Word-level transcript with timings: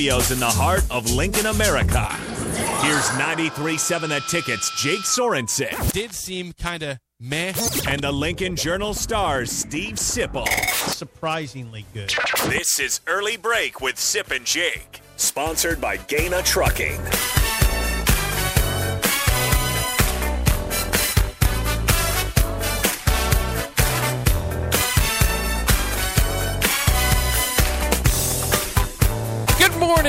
Studios 0.00 0.30
in 0.30 0.40
the 0.40 0.46
heart 0.46 0.82
of 0.90 1.10
Lincoln, 1.10 1.44
America. 1.44 2.06
Here's 2.80 3.06
93.7 3.20 4.08
The 4.08 4.20
Tickets, 4.30 4.82
Jake 4.82 5.00
Sorensen. 5.00 5.92
Did 5.92 6.14
seem 6.14 6.54
kind 6.54 6.82
of 6.82 6.98
meh. 7.20 7.52
And 7.86 8.00
the 8.00 8.10
Lincoln 8.10 8.56
Journal 8.56 8.94
stars 8.94 9.52
Steve 9.52 9.96
Sipple. 9.96 10.48
Surprisingly 10.88 11.84
good. 11.92 12.14
This 12.46 12.80
is 12.80 13.02
Early 13.06 13.36
Break 13.36 13.82
with 13.82 13.98
Sip 13.98 14.30
and 14.30 14.46
Jake. 14.46 15.02
Sponsored 15.16 15.82
by 15.82 15.98
Gana 15.98 16.42
Trucking. 16.44 16.98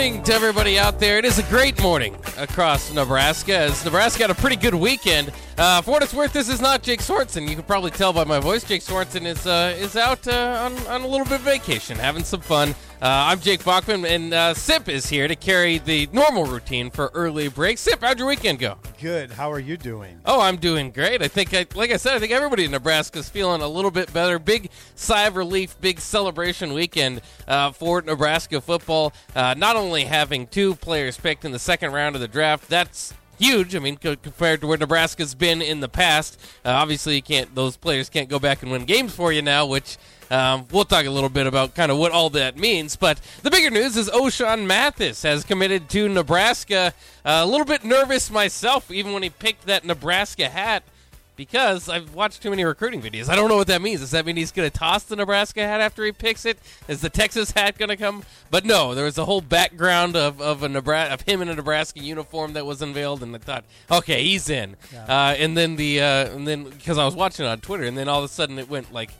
Morning 0.01 0.23
to 0.23 0.33
everybody 0.33 0.79
out 0.79 0.99
there. 0.99 1.19
It 1.19 1.25
is 1.25 1.37
a 1.37 1.43
great 1.43 1.79
morning 1.79 2.17
across 2.35 2.91
Nebraska 2.91 3.55
as 3.55 3.85
Nebraska 3.85 4.23
had 4.23 4.31
a 4.31 4.33
pretty 4.33 4.55
good 4.55 4.73
weekend. 4.73 5.31
Uh, 5.59 5.79
for 5.83 5.91
what 5.91 6.01
it's 6.01 6.11
worth, 6.11 6.33
this 6.33 6.49
is 6.49 6.59
not 6.59 6.81
Jake 6.81 7.01
Sorensen. 7.01 7.47
You 7.47 7.53
can 7.53 7.63
probably 7.65 7.91
tell 7.91 8.11
by 8.11 8.23
my 8.23 8.39
voice. 8.39 8.63
Jake 8.63 8.81
Sorensen 8.81 9.27
is 9.27 9.45
uh, 9.45 9.75
is 9.77 9.95
out 9.95 10.27
uh, 10.27 10.71
on, 10.71 10.87
on 10.87 11.01
a 11.01 11.07
little 11.07 11.27
bit 11.27 11.35
of 11.35 11.41
vacation, 11.41 11.97
having 11.97 12.23
some 12.23 12.41
fun. 12.41 12.73
Uh, 13.01 13.31
I'm 13.31 13.39
Jake 13.39 13.65
Bachman, 13.65 14.05
and 14.05 14.31
uh, 14.31 14.53
Sip 14.53 14.87
is 14.87 15.07
here 15.07 15.27
to 15.27 15.35
carry 15.35 15.79
the 15.79 16.07
normal 16.13 16.45
routine 16.45 16.91
for 16.91 17.09
early 17.15 17.47
break. 17.47 17.79
Sip, 17.79 17.99
how'd 17.99 18.19
your 18.19 18.27
weekend 18.27 18.59
go? 18.59 18.77
Good. 18.99 19.31
How 19.31 19.51
are 19.51 19.59
you 19.59 19.75
doing? 19.75 20.21
Oh, 20.23 20.39
I'm 20.39 20.57
doing 20.57 20.91
great. 20.91 21.23
I 21.23 21.27
think, 21.27 21.51
I, 21.51 21.65
like 21.73 21.89
I 21.89 21.97
said, 21.97 22.13
I 22.13 22.19
think 22.19 22.31
everybody 22.31 22.63
in 22.63 22.69
Nebraska 22.69 23.17
is 23.17 23.27
feeling 23.27 23.63
a 23.63 23.67
little 23.67 23.89
bit 23.89 24.13
better. 24.13 24.37
Big 24.37 24.69
sigh 24.93 25.23
of 25.25 25.35
relief, 25.35 25.81
big 25.81 25.99
celebration 25.99 26.73
weekend 26.73 27.21
uh, 27.47 27.71
for 27.71 28.03
Nebraska 28.03 28.61
football. 28.61 29.13
Uh, 29.35 29.55
not 29.57 29.75
only 29.75 30.03
having 30.03 30.45
two 30.45 30.75
players 30.75 31.17
picked 31.17 31.43
in 31.43 31.51
the 31.51 31.57
second 31.57 31.93
round 31.93 32.13
of 32.13 32.21
the 32.21 32.27
draft, 32.27 32.69
that's 32.69 33.15
huge. 33.39 33.75
I 33.75 33.79
mean, 33.79 33.97
co- 33.97 34.15
compared 34.15 34.61
to 34.61 34.67
where 34.67 34.77
Nebraska's 34.77 35.33
been 35.33 35.63
in 35.63 35.79
the 35.79 35.89
past. 35.89 36.39
Uh, 36.63 36.69
obviously, 36.69 37.15
you 37.15 37.23
can't; 37.23 37.55
those 37.55 37.77
players 37.77 38.09
can't 38.09 38.29
go 38.29 38.37
back 38.37 38.61
and 38.61 38.71
win 38.71 38.85
games 38.85 39.15
for 39.15 39.33
you 39.33 39.41
now, 39.41 39.65
which. 39.65 39.97
Um, 40.31 40.65
we'll 40.71 40.85
talk 40.85 41.05
a 41.05 41.11
little 41.11 41.29
bit 41.29 41.45
about 41.45 41.75
kind 41.75 41.91
of 41.91 41.97
what 41.97 42.13
all 42.13 42.29
that 42.31 42.57
means. 42.57 42.95
But 42.95 43.19
the 43.43 43.51
bigger 43.51 43.69
news 43.69 43.97
is 43.97 44.09
Ochaun 44.09 44.65
Mathis 44.65 45.23
has 45.23 45.43
committed 45.43 45.89
to 45.89 46.07
Nebraska. 46.07 46.93
Uh, 47.25 47.41
a 47.43 47.45
little 47.45 47.65
bit 47.65 47.83
nervous 47.83 48.31
myself, 48.31 48.89
even 48.89 49.11
when 49.11 49.23
he 49.23 49.29
picked 49.29 49.65
that 49.65 49.83
Nebraska 49.83 50.47
hat, 50.47 50.83
because 51.35 51.89
I've 51.89 52.13
watched 52.13 52.41
too 52.41 52.49
many 52.49 52.63
recruiting 52.63 53.01
videos. 53.01 53.27
I 53.27 53.35
don't 53.35 53.49
know 53.49 53.57
what 53.57 53.67
that 53.67 53.81
means. 53.81 53.99
Does 53.99 54.11
that 54.11 54.25
mean 54.25 54.37
he's 54.37 54.51
going 54.51 54.69
to 54.69 54.77
toss 54.77 55.03
the 55.03 55.15
Nebraska 55.17 55.61
hat 55.61 55.81
after 55.81 56.05
he 56.05 56.11
picks 56.13 56.45
it? 56.45 56.59
Is 56.87 57.01
the 57.01 57.09
Texas 57.09 57.51
hat 57.51 57.77
going 57.77 57.89
to 57.89 57.97
come? 57.97 58.23
But 58.49 58.63
no, 58.63 58.95
there 58.95 59.05
was 59.05 59.17
a 59.17 59.25
whole 59.25 59.41
background 59.41 60.15
of, 60.15 60.41
of 60.41 60.63
a 60.63 60.69
Nebraska, 60.69 61.13
of 61.13 61.21
him 61.21 61.41
in 61.41 61.49
a 61.49 61.55
Nebraska 61.55 61.99
uniform 61.99 62.53
that 62.53 62.65
was 62.65 62.81
unveiled, 62.81 63.21
and 63.21 63.35
I 63.35 63.39
thought, 63.39 63.65
okay, 63.89 64.23
he's 64.23 64.49
in. 64.49 64.75
Uh, 65.09 65.35
and 65.37 65.57
then 65.57 65.75
the 65.75 65.99
uh, 65.99 66.35
and 66.35 66.47
then 66.47 66.65
because 66.65 66.97
I 66.97 67.03
was 67.05 67.15
watching 67.15 67.45
it 67.45 67.49
on 67.49 67.59
Twitter, 67.59 67.83
and 67.83 67.97
then 67.97 68.07
all 68.07 68.19
of 68.19 68.25
a 68.25 68.29
sudden 68.29 68.57
it 68.57 68.69
went 68.69 68.93
like. 68.93 69.11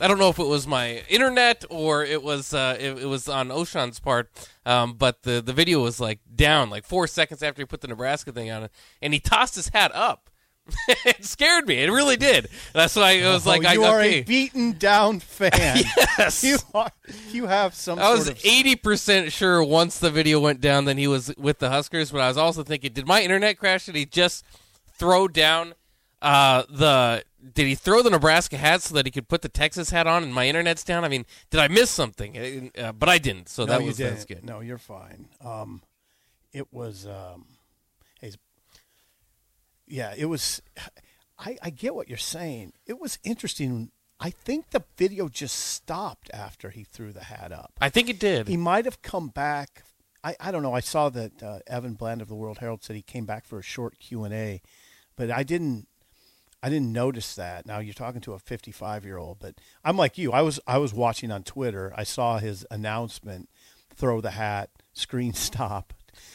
I 0.00 0.08
don't 0.08 0.18
know 0.18 0.30
if 0.30 0.38
it 0.38 0.46
was 0.46 0.66
my 0.66 1.02
internet 1.08 1.64
or 1.68 2.04
it 2.04 2.22
was 2.22 2.54
uh, 2.54 2.76
it, 2.78 2.98
it 2.98 3.06
was 3.06 3.28
on 3.28 3.50
Ochaun's 3.50 4.00
part, 4.00 4.30
um, 4.64 4.94
but 4.94 5.22
the 5.22 5.42
the 5.42 5.52
video 5.52 5.82
was 5.82 6.00
like 6.00 6.20
down 6.34 6.70
like 6.70 6.84
four 6.84 7.06
seconds 7.06 7.42
after 7.42 7.60
he 7.60 7.66
put 7.66 7.82
the 7.82 7.88
Nebraska 7.88 8.32
thing 8.32 8.50
on 8.50 8.64
it, 8.64 8.72
and 9.02 9.12
he 9.12 9.20
tossed 9.20 9.56
his 9.56 9.68
hat 9.68 9.94
up. 9.94 10.30
it 10.88 11.24
scared 11.24 11.66
me. 11.66 11.82
It 11.82 11.90
really 11.90 12.16
did. 12.16 12.48
That's 12.72 12.94
why 12.96 13.12
it 13.12 13.26
was 13.26 13.46
like 13.46 13.64
oh, 13.66 13.72
you 13.72 13.84
I, 13.84 13.88
are 13.88 14.00
okay. 14.00 14.20
a 14.20 14.22
beaten 14.22 14.72
down 14.72 15.20
fan. 15.20 15.78
yes. 16.18 16.44
You 16.44 16.58
are. 16.74 16.92
You 17.30 17.46
have 17.46 17.74
some. 17.74 17.98
I 17.98 18.10
was 18.10 18.30
eighty 18.44 18.76
percent 18.76 19.32
sure 19.32 19.62
once 19.62 19.98
the 19.98 20.10
video 20.10 20.40
went 20.40 20.60
down, 20.60 20.86
then 20.86 20.96
he 20.96 21.06
was 21.06 21.34
with 21.36 21.58
the 21.58 21.70
Huskers. 21.70 22.10
But 22.10 22.20
I 22.20 22.28
was 22.28 22.38
also 22.38 22.62
thinking, 22.62 22.92
did 22.92 23.06
my 23.06 23.22
internet 23.22 23.58
crash? 23.58 23.86
Did 23.86 23.96
he 23.96 24.06
just 24.06 24.44
throw 24.96 25.28
down 25.28 25.74
uh, 26.22 26.64
the? 26.68 27.24
Did 27.54 27.66
he 27.66 27.74
throw 27.74 28.02
the 28.02 28.10
Nebraska 28.10 28.58
hat 28.58 28.82
so 28.82 28.94
that 28.94 29.06
he 29.06 29.10
could 29.10 29.26
put 29.28 29.40
the 29.40 29.48
Texas 29.48 29.90
hat 29.90 30.06
on, 30.06 30.22
and 30.22 30.34
my 30.34 30.46
internet's 30.46 30.84
down? 30.84 31.04
I 31.04 31.08
mean, 31.08 31.24
did 31.50 31.60
I 31.60 31.68
miss 31.68 31.90
something? 31.90 32.70
Uh, 32.76 32.92
but 32.92 33.08
I 33.08 33.18
didn't, 33.18 33.48
so 33.48 33.64
No, 33.64 33.72
that 33.72 33.82
was 33.82 33.96
that's 33.96 34.24
good. 34.26 34.44
No, 34.44 34.60
you're 34.60 34.78
fine. 34.78 35.28
Um, 35.42 35.82
it 36.52 36.72
was. 36.72 37.06
Um, 37.06 37.46
yeah, 39.90 40.14
it 40.16 40.26
was. 40.26 40.62
I, 41.38 41.56
I 41.62 41.70
get 41.70 41.94
what 41.94 42.08
you're 42.08 42.18
saying. 42.18 42.72
It 42.86 43.00
was 43.00 43.18
interesting. 43.24 43.90
I 44.20 44.30
think 44.30 44.70
the 44.70 44.84
video 44.96 45.28
just 45.28 45.56
stopped 45.56 46.30
after 46.32 46.70
he 46.70 46.84
threw 46.84 47.12
the 47.12 47.24
hat 47.24 47.52
up. 47.52 47.72
I 47.80 47.88
think 47.88 48.08
it 48.08 48.20
did. 48.20 48.48
He 48.48 48.56
might 48.56 48.84
have 48.84 49.02
come 49.02 49.28
back. 49.28 49.82
I, 50.22 50.36
I 50.38 50.50
don't 50.50 50.62
know. 50.62 50.74
I 50.74 50.80
saw 50.80 51.08
that 51.08 51.42
uh, 51.42 51.58
Evan 51.66 51.94
Bland 51.94 52.20
of 52.20 52.28
the 52.28 52.34
World 52.34 52.58
Herald 52.58 52.84
said 52.84 52.96
he 52.96 53.02
came 53.02 53.24
back 53.24 53.46
for 53.46 53.58
a 53.58 53.62
short 53.62 53.98
Q 53.98 54.24
and 54.24 54.34
A, 54.34 54.62
but 55.16 55.30
I 55.30 55.42
didn't. 55.42 55.88
I 56.62 56.68
didn't 56.68 56.92
notice 56.92 57.34
that. 57.36 57.66
Now 57.66 57.78
you're 57.78 57.94
talking 57.94 58.20
to 58.22 58.34
a 58.34 58.38
55 58.38 59.04
year 59.04 59.16
old, 59.16 59.38
but 59.38 59.54
I'm 59.84 59.96
like 59.96 60.18
you. 60.18 60.32
I 60.32 60.42
was 60.42 60.60
I 60.66 60.78
was 60.78 60.92
watching 60.92 61.30
on 61.30 61.42
Twitter. 61.42 61.92
I 61.96 62.04
saw 62.04 62.38
his 62.38 62.66
announcement, 62.70 63.48
throw 63.94 64.20
the 64.20 64.32
hat, 64.32 64.70
screen 64.92 65.32
stop, 65.34 65.94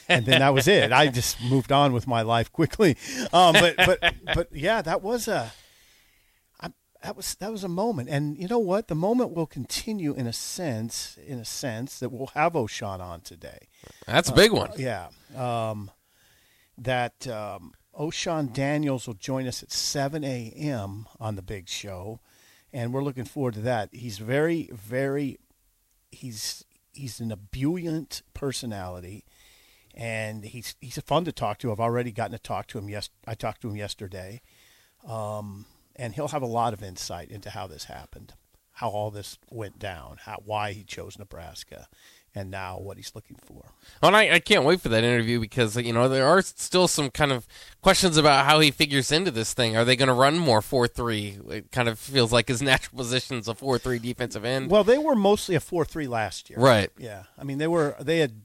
and 0.10 0.26
then 0.26 0.40
that 0.40 0.54
was 0.54 0.68
it. 0.68 0.92
I 0.92 1.08
just 1.22 1.42
moved 1.44 1.72
on 1.72 1.94
with 1.94 2.08
my 2.08 2.22
life 2.22 2.52
quickly. 2.52 2.98
Um, 3.32 3.54
but 3.54 3.76
but 3.78 4.00
but 4.34 4.48
yeah, 4.52 4.82
that 4.82 5.02
was 5.02 5.28
a. 5.28 5.52
I, 6.60 6.70
that 7.04 7.16
was 7.16 7.36
that 7.36 7.52
was 7.52 7.64
a 7.64 7.70
moment, 7.70 8.10
and 8.10 8.36
you 8.38 8.48
know 8.48 8.60
what? 8.60 8.88
The 8.88 8.96
moment 8.96 9.36
will 9.36 9.46
continue 9.46 10.16
in 10.16 10.26
a 10.26 10.34
sense, 10.34 11.20
in 11.24 11.38
a 11.38 11.46
sense 11.46 12.00
that 12.00 12.10
we'll 12.10 12.32
have 12.34 12.54
Ochaun 12.54 13.00
on 13.00 13.22
today. 13.22 13.68
That's 14.08 14.30
a 14.30 14.34
big 14.34 14.52
one. 14.52 14.72
Yeah. 14.78 15.10
Um, 15.36 15.92
that 16.78 17.28
um, 17.28 17.74
Ochaun 17.98 18.52
Daniels 18.52 19.08
will 19.08 19.14
join 19.14 19.48
us 19.48 19.64
at 19.64 19.72
7 19.72 20.24
a.m. 20.24 21.08
on 21.20 21.36
the 21.36 21.42
big 21.42 21.70
show, 21.70 22.20
and 22.74 22.94
we're 22.94 23.04
looking 23.04 23.24
forward 23.24 23.54
to 23.54 23.62
that. 23.62 23.90
He's 23.94 24.18
very, 24.18 24.70
very, 24.74 25.40
he's 26.12 26.66
he's 26.92 27.20
an 27.20 27.32
ebullient 27.32 28.22
personality, 28.34 29.24
and 29.94 30.44
he's 30.44 30.76
he's 30.82 31.00
fun 31.00 31.24
to 31.26 31.32
talk 31.32 31.58
to. 31.60 31.72
I've 31.72 31.80
already 31.80 32.12
gotten 32.12 32.34
to 32.34 32.40
talk 32.40 32.68
to 32.68 32.78
him. 32.78 32.90
Yes, 32.90 33.10
I 33.26 33.34
talked 33.34 33.62
to 33.62 33.70
him 33.70 33.78
yesterday, 33.78 34.42
um, 35.08 35.66
and 35.96 36.14
he'll 36.14 36.28
have 36.30 36.42
a 36.42 36.48
lot 36.48 36.74
of 36.74 36.84
insight 36.84 37.30
into 37.30 37.52
how 37.52 37.66
this 37.66 37.86
happened, 37.86 38.34
how 38.74 38.90
all 38.90 39.10
this 39.10 39.38
went 39.50 39.80
down, 39.80 40.18
how 40.26 40.42
why 40.44 40.74
he 40.74 40.84
chose 40.84 41.18
Nebraska, 41.18 41.88
and 42.36 42.52
now 42.52 42.78
what 42.78 42.98
he's 42.98 43.14
looking 43.16 43.38
for. 43.44 43.72
Well, 44.02 44.10
and 44.10 44.16
I, 44.18 44.36
I 44.36 44.40
can't 44.40 44.66
wait 44.66 44.82
for 44.82 44.90
that 44.90 45.04
interview 45.06 45.40
because 45.40 45.78
you 45.78 45.94
know 45.94 46.10
there 46.10 46.28
are 46.28 46.42
still 46.42 46.88
some 46.88 47.10
kind 47.10 47.32
of 47.32 47.48
questions 47.82 48.18
about 48.18 48.46
how 48.46 48.60
he 48.60 48.72
figures 48.72 49.12
into 49.12 49.32
this 49.32 49.54
thing. 49.54 49.78
Are 49.78 49.86
they 49.86 49.96
going 49.96 50.08
to 50.10 50.14
run 50.14 50.38
more 50.38 50.62
four 50.62 50.88
three? 50.88 51.40
It 51.50 51.72
kind 51.72 51.88
of 51.88 51.98
feels 51.98 52.32
like 52.34 52.50
his 52.50 52.62
natural 52.72 52.98
position 52.98 53.38
is 53.38 53.48
a 53.48 53.56
four 53.56 53.80
three 53.80 54.00
defensive 54.00 54.44
end. 54.44 54.70
Well, 54.70 54.84
they 54.84 54.98
were 54.98 55.16
mostly 55.16 55.56
a 55.56 55.60
four-three 55.60 56.08
last 56.08 56.50
year, 56.50 56.60
Right. 56.60 56.90
Yeah, 56.98 57.24
I 57.38 57.44
mean 57.46 57.58
they 57.58 57.68
were 57.68 57.96
they 58.00 58.20
had. 58.20 58.42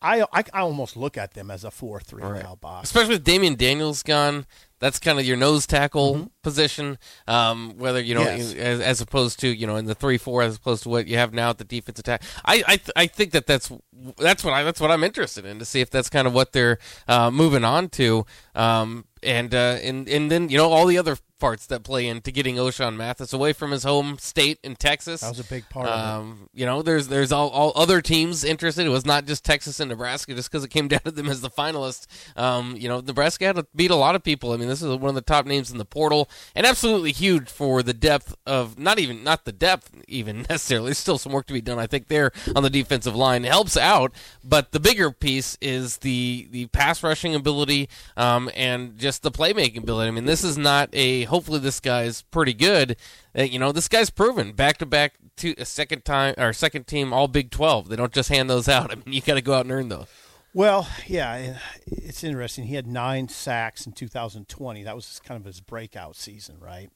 I 0.00 0.22
I, 0.32 0.44
I 0.52 0.60
almost 0.60 0.96
look 0.96 1.16
at 1.16 1.34
them 1.34 1.50
as 1.50 1.62
a 1.62 1.70
four-three 1.70 2.22
now, 2.22 2.56
Bob. 2.60 2.84
especially 2.84 3.14
with 3.14 3.24
Damion 3.24 3.56
Daniels 3.56 4.02
gone. 4.02 4.46
That's 4.84 4.98
kind 4.98 5.18
of 5.18 5.24
your 5.24 5.38
nose 5.38 5.66
tackle 5.66 6.14
Mm-hmm. 6.14 6.26
position. 6.42 6.98
Um, 7.26 7.78
whether 7.78 8.00
you 8.00 8.14
know, 8.14 8.20
Yes. 8.20 8.52
as, 8.54 8.80
as 8.80 9.00
opposed 9.00 9.40
to 9.40 9.48
you 9.48 9.66
know 9.66 9.76
in 9.76 9.86
the 9.86 9.94
three 9.94 10.18
four, 10.18 10.42
as 10.42 10.56
opposed 10.56 10.82
to 10.82 10.90
what 10.90 11.06
you 11.08 11.16
have 11.16 11.32
now 11.32 11.48
at 11.50 11.56
the 11.58 11.64
defense 11.64 11.98
attack. 11.98 12.22
I 12.44 12.62
I, 12.66 12.76
th- 12.76 12.90
I 12.94 13.06
think 13.06 13.30
that 13.32 13.46
that's 13.46 13.72
that's 14.18 14.44
what 14.44 14.52
I 14.52 14.62
that's 14.62 14.80
what 14.80 14.90
I'm 14.90 15.02
interested 15.02 15.46
in 15.46 15.58
to 15.58 15.64
see 15.64 15.80
if 15.80 15.88
that's 15.88 16.10
kind 16.10 16.26
of 16.28 16.34
what 16.34 16.52
they're 16.52 16.78
uh, 17.08 17.30
moving 17.30 17.64
on 17.64 17.88
to. 18.00 18.26
Um, 18.54 19.06
and 19.24 19.54
uh, 19.54 19.78
and 19.82 20.08
and 20.08 20.30
then 20.30 20.48
you 20.48 20.58
know 20.58 20.70
all 20.70 20.86
the 20.86 20.98
other 20.98 21.16
parts 21.40 21.66
that 21.66 21.82
play 21.82 22.06
into 22.06 22.30
getting 22.30 22.56
Ochaun 22.56 22.96
Mathis 22.96 23.32
away 23.32 23.52
from 23.52 23.70
his 23.70 23.82
home 23.82 24.18
state 24.18 24.58
in 24.62 24.76
Texas. 24.76 25.20
That 25.20 25.28
was 25.28 25.40
a 25.40 25.44
big 25.44 25.68
part 25.68 25.88
of 25.88 25.92
it. 25.92 26.02
Um, 26.02 26.48
you 26.54 26.64
know, 26.64 26.80
there's 26.80 27.08
there's 27.08 27.32
all, 27.32 27.50
all 27.50 27.72
other 27.74 28.00
teams 28.00 28.44
interested. 28.44 28.86
It 28.86 28.90
was 28.90 29.04
not 29.04 29.26
just 29.26 29.44
Texas 29.44 29.78
and 29.78 29.90
Nebraska, 29.90 30.34
just 30.34 30.50
because 30.50 30.64
it 30.64 30.70
came 30.70 30.88
down 30.94 31.00
to 31.00 31.10
them 31.10 31.28
as 31.28 31.42
the 31.42 31.50
finalists. 31.50 32.06
Um, 32.34 32.76
you 32.78 32.88
know, 32.88 33.00
Nebraska 33.00 33.44
had 33.44 33.56
to 33.56 33.66
beat 33.76 33.90
a 33.90 33.94
lot 33.94 34.14
of 34.14 34.22
people. 34.22 34.52
I 34.52 34.56
mean, 34.56 34.68
this 34.68 34.80
is 34.80 34.88
one 34.96 35.10
of 35.10 35.14
the 35.14 35.20
top 35.20 35.44
names 35.44 35.70
in 35.70 35.78
the 35.78 35.84
portal, 35.84 36.30
and 36.54 36.66
absolutely 36.66 37.12
huge 37.12 37.50
for 37.50 37.82
the 37.82 37.94
depth 37.94 38.34
of 38.46 38.78
not 38.78 38.98
even 38.98 39.22
not 39.22 39.44
the 39.44 39.52
depth 39.52 39.90
even 40.08 40.42
necessarily. 40.48 40.88
There's 40.88 40.98
still 40.98 41.18
some 41.18 41.32
work 41.32 41.46
to 41.48 41.52
be 41.52 41.60
done. 41.60 41.78
I 41.78 41.86
think 41.86 42.08
there 42.08 42.32
on 42.56 42.62
the 42.62 42.70
defensive 42.70 43.14
line 43.14 43.44
it 43.44 43.50
helps 43.50 43.76
out, 43.76 44.12
but 44.42 44.72
the 44.72 44.80
bigger 44.80 45.10
piece 45.10 45.58
is 45.60 45.98
the 45.98 46.48
the 46.50 46.66
pass 46.68 47.02
rushing 47.02 47.34
ability 47.34 47.88
um, 48.16 48.50
and 48.54 48.96
just 48.96 49.13
the 49.18 49.30
playmaking 49.30 49.78
ability. 49.78 50.08
I 50.08 50.10
mean, 50.10 50.24
this 50.24 50.44
is 50.44 50.58
not 50.58 50.90
a. 50.92 51.24
Hopefully, 51.24 51.58
this 51.58 51.80
guy's 51.80 52.22
pretty 52.22 52.54
good. 52.54 52.96
Uh, 53.36 53.42
you 53.42 53.58
know, 53.58 53.72
this 53.72 53.88
guy's 53.88 54.10
proven 54.10 54.52
back 54.52 54.78
to 54.78 54.86
back 54.86 55.14
to 55.38 55.54
a 55.58 55.64
second 55.64 56.04
time 56.04 56.34
or 56.38 56.52
second 56.52 56.86
team 56.86 57.12
All 57.12 57.28
Big 57.28 57.50
Twelve. 57.50 57.88
They 57.88 57.96
don't 57.96 58.12
just 58.12 58.28
hand 58.28 58.48
those 58.48 58.68
out. 58.68 58.90
I 58.92 58.94
mean, 58.96 59.12
you 59.14 59.20
got 59.20 59.34
to 59.34 59.42
go 59.42 59.54
out 59.54 59.66
and 59.66 59.72
earn 59.72 59.88
those. 59.88 60.06
Well, 60.54 60.88
yeah, 61.08 61.56
it's 61.86 62.22
interesting. 62.22 62.66
He 62.66 62.76
had 62.76 62.86
nine 62.86 63.28
sacks 63.28 63.86
in 63.86 63.92
2020. 63.92 64.84
That 64.84 64.94
was 64.94 65.20
kind 65.24 65.38
of 65.38 65.44
his 65.44 65.60
breakout 65.60 66.14
season, 66.14 66.58
right? 66.60 66.90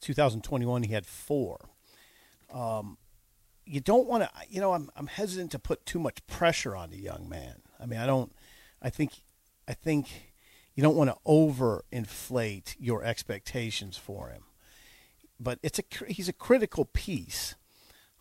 2021, 0.00 0.82
he 0.82 0.92
had 0.92 1.06
four. 1.06 1.60
Um, 2.52 2.98
you 3.64 3.80
don't 3.80 4.08
want 4.08 4.24
to. 4.24 4.30
You 4.48 4.60
know, 4.60 4.72
I'm 4.72 4.90
I'm 4.96 5.06
hesitant 5.06 5.52
to 5.52 5.58
put 5.58 5.86
too 5.86 6.00
much 6.00 6.26
pressure 6.26 6.74
on 6.74 6.90
the 6.90 6.98
young 6.98 7.28
man. 7.28 7.62
I 7.78 7.86
mean, 7.86 8.00
I 8.00 8.06
don't. 8.06 8.32
I 8.80 8.90
think, 8.90 9.12
I 9.66 9.74
think 9.74 10.27
you 10.78 10.82
don't 10.84 10.94
want 10.94 11.10
to 11.10 11.16
overinflate 11.26 12.76
your 12.78 13.02
expectations 13.02 13.96
for 13.96 14.28
him. 14.28 14.44
But 15.40 15.58
it's 15.60 15.80
a 15.80 15.82
he's 16.06 16.28
a 16.28 16.32
critical 16.32 16.84
piece. 16.84 17.56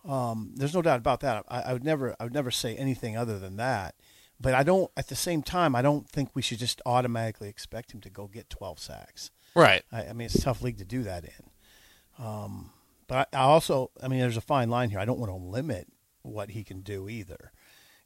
Um, 0.03 0.53
there's 0.55 0.73
no 0.73 0.81
doubt 0.81 0.97
about 0.97 1.19
that. 1.19 1.45
I, 1.47 1.61
I 1.61 1.73
would 1.73 1.83
never 1.83 2.15
I 2.19 2.23
would 2.23 2.33
never 2.33 2.49
say 2.49 2.75
anything 2.75 3.15
other 3.15 3.37
than 3.37 3.57
that. 3.57 3.93
But 4.41 4.55
I 4.55 4.63
don't. 4.63 4.89
At 4.97 5.05
the 5.07 5.15
same 5.15 5.43
time, 5.43 5.75
I 5.75 5.83
don't 5.83 6.09
think 6.09 6.31
we 6.33 6.41
should 6.41 6.57
just 6.57 6.81
automatically 6.83 7.47
expect 7.47 7.93
him 7.93 8.01
to 8.01 8.09
go 8.09 8.25
get 8.25 8.49
12 8.49 8.79
sacks. 8.79 9.29
Right. 9.53 9.83
I, 9.91 10.05
I 10.05 10.13
mean, 10.13 10.25
it's 10.25 10.33
a 10.33 10.41
tough 10.41 10.63
league 10.63 10.79
to 10.79 10.85
do 10.85 11.03
that 11.03 11.25
in. 11.25 12.25
Um, 12.25 12.71
but 13.05 13.29
I, 13.31 13.37
I 13.37 13.41
also, 13.41 13.91
I 14.01 14.07
mean, 14.07 14.19
there's 14.19 14.35
a 14.35 14.41
fine 14.41 14.71
line 14.71 14.89
here. 14.89 14.99
I 14.99 15.05
don't 15.05 15.19
want 15.19 15.31
to 15.31 15.35
limit 15.35 15.89
what 16.23 16.49
he 16.49 16.63
can 16.63 16.81
do 16.81 17.07
either. 17.07 17.51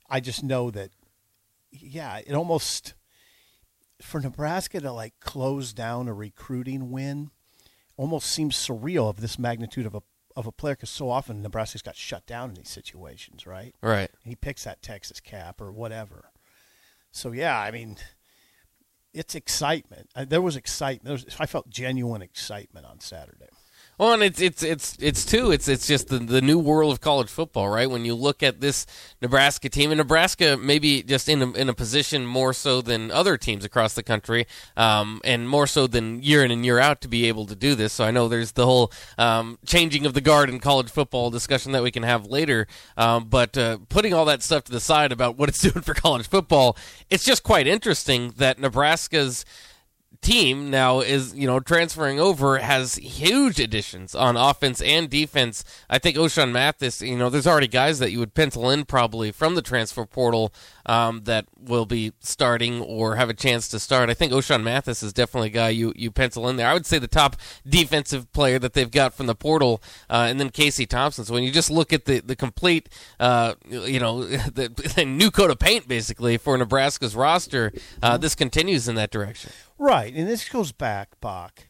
I 0.10 0.20
just 0.20 0.44
know 0.44 0.72
that, 0.72 0.90
yeah, 1.72 2.18
it 2.18 2.34
almost 2.34 2.96
for 4.02 4.20
Nebraska 4.20 4.80
to 4.80 4.92
like 4.92 5.14
close 5.20 5.74
down 5.74 6.08
a 6.08 6.14
recruiting 6.14 6.92
win 6.92 7.32
almost 7.98 8.28
seems 8.28 8.56
surreal 8.56 9.10
of 9.10 9.22
this 9.22 9.38
magnitude 9.38 9.86
of 9.86 9.96
a 9.96 10.02
of 10.36 10.48
a 10.48 10.52
player 10.52 10.76
because 10.76 10.90
so 10.90 11.10
often 11.10 11.42
Nebraska's 11.42 11.82
got 11.82 11.96
shut 11.96 12.26
down 12.26 12.50
in 12.50 12.56
these 12.56 12.70
situations, 12.70 13.46
right? 13.46 13.76
Right. 13.82 14.10
And 14.24 14.30
he 14.30 14.36
picks 14.36 14.64
that 14.64 14.82
Texas 14.82 15.20
cap 15.20 15.60
or 15.60 15.72
whatever. 15.72 16.32
So 17.12 17.32
yeah, 17.32 17.60
I 17.60 17.72
mean, 17.72 17.98
it's 19.14 19.36
excitement. 19.36 20.10
There 20.16 20.42
was 20.42 20.56
excitement. 20.56 21.04
There 21.04 21.14
was, 21.14 21.26
I 21.40 21.46
felt 21.46 21.70
genuine 21.70 22.22
excitement 22.22 22.86
on 22.86 23.00
Saturday. 23.02 23.50
Well, 24.02 24.14
and 24.14 24.24
it's 24.24 24.42
it's 24.42 24.64
it's 24.64 24.98
it's 25.00 25.24
too. 25.24 25.52
It's 25.52 25.68
it's 25.68 25.86
just 25.86 26.08
the, 26.08 26.18
the 26.18 26.42
new 26.42 26.58
world 26.58 26.92
of 26.92 27.02
college 27.02 27.30
football, 27.30 27.70
right? 27.70 27.88
When 27.88 28.04
you 28.04 28.16
look 28.16 28.42
at 28.42 28.60
this 28.60 28.88
Nebraska 29.22 29.70
team, 29.70 29.92
and 29.92 30.00
Nebraska 30.00 30.58
maybe 30.58 31.04
just 31.04 31.30
in 31.30 31.40
a, 31.44 31.52
in 31.52 31.70
a 31.70 31.74
position 31.76 32.26
more 32.26 32.52
so 32.52 32.82
than 32.82 33.12
other 33.12 33.38
teams 33.38 33.64
across 33.64 33.94
the 33.94 34.02
country, 34.02 34.48
um, 34.76 35.22
and 35.24 35.48
more 35.48 35.68
so 35.68 35.86
than 35.86 36.20
year 36.24 36.44
in 36.44 36.50
and 36.50 36.66
year 36.66 36.80
out 36.80 37.02
to 37.02 37.08
be 37.08 37.28
able 37.28 37.46
to 37.46 37.56
do 37.56 37.76
this. 37.76 37.94
So 37.94 38.04
I 38.04 38.10
know 38.10 38.28
there's 38.28 38.54
the 38.54 38.66
whole 38.66 38.92
um, 39.20 39.60
changing 39.68 40.08
of 40.08 40.16
the 40.16 40.22
guard 40.22 40.50
in 40.50 40.58
college 40.58 40.90
football 40.90 41.30
discussion 41.30 41.72
that 41.74 41.84
we 41.84 41.92
can 41.92 42.02
have 42.02 42.26
later. 42.26 42.66
Um, 42.98 43.26
but 43.26 43.56
uh, 43.56 43.78
putting 43.88 44.16
all 44.16 44.26
that 44.26 44.42
stuff 44.42 44.64
to 44.64 44.72
the 44.72 44.80
side 44.80 45.12
about 45.12 45.38
what 45.38 45.48
it's 45.48 45.60
doing 45.72 45.84
for 45.84 45.94
college 45.94 46.28
football, 46.28 46.76
it's 47.12 47.24
just 47.24 47.44
quite 47.44 47.68
interesting 47.68 48.34
that 48.38 48.58
Nebraska's 48.58 49.46
team 50.22 50.70
now 50.70 51.00
is 51.00 51.34
you 51.34 51.48
know 51.48 51.60
transferring 51.60 52.20
over 52.20 52.60
has 52.60 52.96
huge 52.96 53.60
additions 53.60 54.14
on 54.14 54.38
offense 54.38 54.82
and 54.82 55.10
defense. 55.10 55.64
I 55.90 55.98
think 55.98 56.18
Ochaun 56.18 56.52
Mathis, 56.52 57.02
you 57.02 57.18
know, 57.18 57.30
there's 57.30 57.48
already 57.48 57.68
guys 57.68 58.00
that 58.00 58.12
you 58.12 58.20
would 58.20 58.34
pencil 58.34 58.70
in 58.70 58.86
probably 58.86 59.32
from 59.32 59.56
the 59.56 59.62
transfer 59.62 60.06
portal 60.06 60.54
um, 60.86 61.24
that 61.24 61.46
will 61.60 61.86
be 61.86 62.14
starting 62.20 62.82
or 62.82 63.16
have 63.16 63.30
a 63.30 63.34
chance 63.34 63.68
to 63.70 63.80
start. 63.80 64.10
I 64.10 64.14
think 64.14 64.32
Ochaun 64.32 64.64
Mathis 64.64 65.02
is 65.02 65.14
definitely 65.14 65.50
a 65.50 65.54
guy 65.54 65.70
you 65.70 65.94
you 65.96 66.12
pencil 66.12 66.48
in 66.48 66.56
there. 66.56 66.68
I 66.68 66.74
would 66.74 66.86
say 66.86 67.00
the 67.00 67.08
top 67.08 67.36
defensive 67.68 68.32
player 68.32 68.60
that 68.60 68.74
they've 68.74 68.92
got 68.92 69.14
from 69.14 69.26
the 69.26 69.36
portal, 69.36 69.82
uh, 70.10 70.28
and 70.30 70.40
then 70.40 70.50
Casey 70.50 70.86
Thompson. 70.86 71.26
So 71.26 71.34
when 71.34 71.44
you 71.44 71.52
just 71.52 71.72
look 71.72 71.92
at 71.94 72.06
the 72.06 72.20
the 72.20 72.36
complete, 72.36 72.90
uh, 73.20 73.56
you 73.70 74.00
know, 74.00 74.24
the, 74.26 74.70
the 74.96 75.06
new 75.06 75.32
coat 75.32 75.50
of 75.50 75.60
paint 75.60 75.88
basically 75.88 76.38
for 76.38 76.58
Nebraska's 76.58 77.16
roster, 77.16 77.72
uh, 78.04 78.18
this 78.18 78.36
continues 78.36 78.88
in 78.88 78.96
that 78.96 79.10
direction. 79.12 79.52
Right, 79.84 80.14
and 80.14 80.30
this 80.30 80.48
goes 80.48 80.72
back, 80.72 81.20
Bach, 81.20 81.64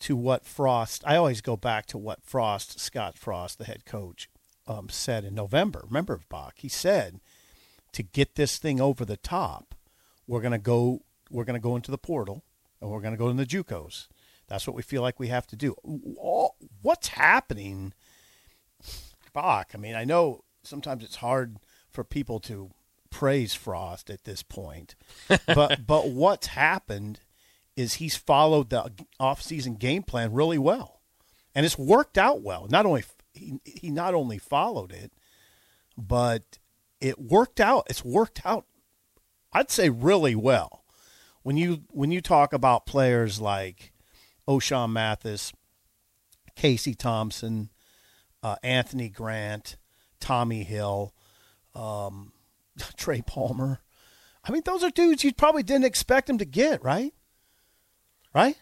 to 0.00 0.16
what 0.16 0.46
Frost. 0.46 1.02
I 1.06 1.16
always 1.16 1.42
go 1.42 1.58
back 1.58 1.84
to 1.88 1.98
what 1.98 2.24
Frost, 2.24 2.80
Scott 2.80 3.18
Frost, 3.18 3.58
the 3.58 3.66
head 3.66 3.84
coach, 3.84 4.30
um, 4.66 4.88
said 4.88 5.26
in 5.26 5.34
November. 5.34 5.82
Remember, 5.84 6.20
Bach? 6.30 6.54
He 6.56 6.70
said 6.70 7.20
to 7.92 8.02
get 8.02 8.36
this 8.36 8.56
thing 8.56 8.80
over 8.80 9.04
the 9.04 9.18
top, 9.18 9.74
we're 10.26 10.40
gonna 10.40 10.58
go. 10.58 11.02
We're 11.30 11.44
gonna 11.44 11.58
go 11.58 11.76
into 11.76 11.90
the 11.90 11.98
portal, 11.98 12.44
and 12.80 12.90
we're 12.90 13.02
gonna 13.02 13.18
go 13.18 13.28
in 13.28 13.36
the 13.36 13.44
JUCOs. 13.44 14.08
That's 14.46 14.66
what 14.66 14.74
we 14.74 14.80
feel 14.80 15.02
like 15.02 15.20
we 15.20 15.28
have 15.28 15.46
to 15.48 15.56
do. 15.56 15.74
What's 16.80 17.08
happening, 17.08 17.92
Bach? 19.34 19.72
I 19.74 19.76
mean, 19.76 19.94
I 19.94 20.04
know 20.04 20.44
sometimes 20.62 21.04
it's 21.04 21.16
hard 21.16 21.58
for 21.90 22.04
people 22.04 22.40
to 22.40 22.70
praise 23.10 23.54
Frost 23.54 24.10
at 24.10 24.24
this 24.24 24.42
point, 24.42 24.94
but 25.46 25.86
but 25.86 26.10
what's 26.10 26.48
happened 26.48 27.20
is 27.76 27.94
he's 27.94 28.16
followed 28.16 28.70
the 28.70 28.90
off-season 29.20 29.76
game 29.76 30.02
plan 30.02 30.32
really 30.32 30.58
well, 30.58 31.00
and 31.54 31.64
it's 31.64 31.78
worked 31.78 32.18
out 32.18 32.42
well. 32.42 32.66
Not 32.70 32.86
only 32.86 33.04
he, 33.32 33.60
he 33.64 33.90
not 33.90 34.14
only 34.14 34.38
followed 34.38 34.92
it, 34.92 35.12
but 35.96 36.58
it 37.00 37.18
worked 37.18 37.60
out. 37.60 37.86
It's 37.88 38.04
worked 38.04 38.42
out. 38.44 38.64
I'd 39.52 39.70
say 39.70 39.88
really 39.90 40.34
well. 40.34 40.84
When 41.42 41.56
you 41.56 41.84
when 41.90 42.10
you 42.10 42.20
talk 42.20 42.52
about 42.52 42.86
players 42.86 43.40
like 43.40 43.92
Ochaun 44.46 44.92
Mathis, 44.92 45.52
Casey 46.56 46.94
Thompson, 46.94 47.70
uh, 48.42 48.56
Anthony 48.62 49.08
Grant, 49.08 49.76
Tommy 50.20 50.64
Hill, 50.64 51.14
um, 51.74 52.32
Trey 52.96 53.22
Palmer. 53.22 53.80
I 54.44 54.50
mean, 54.50 54.62
those 54.64 54.82
are 54.82 54.90
dudes 54.90 55.24
you 55.24 55.32
probably 55.32 55.62
didn't 55.62 55.84
expect 55.84 56.30
him 56.30 56.38
to 56.38 56.44
get, 56.44 56.82
right? 56.82 57.12
Right? 58.34 58.56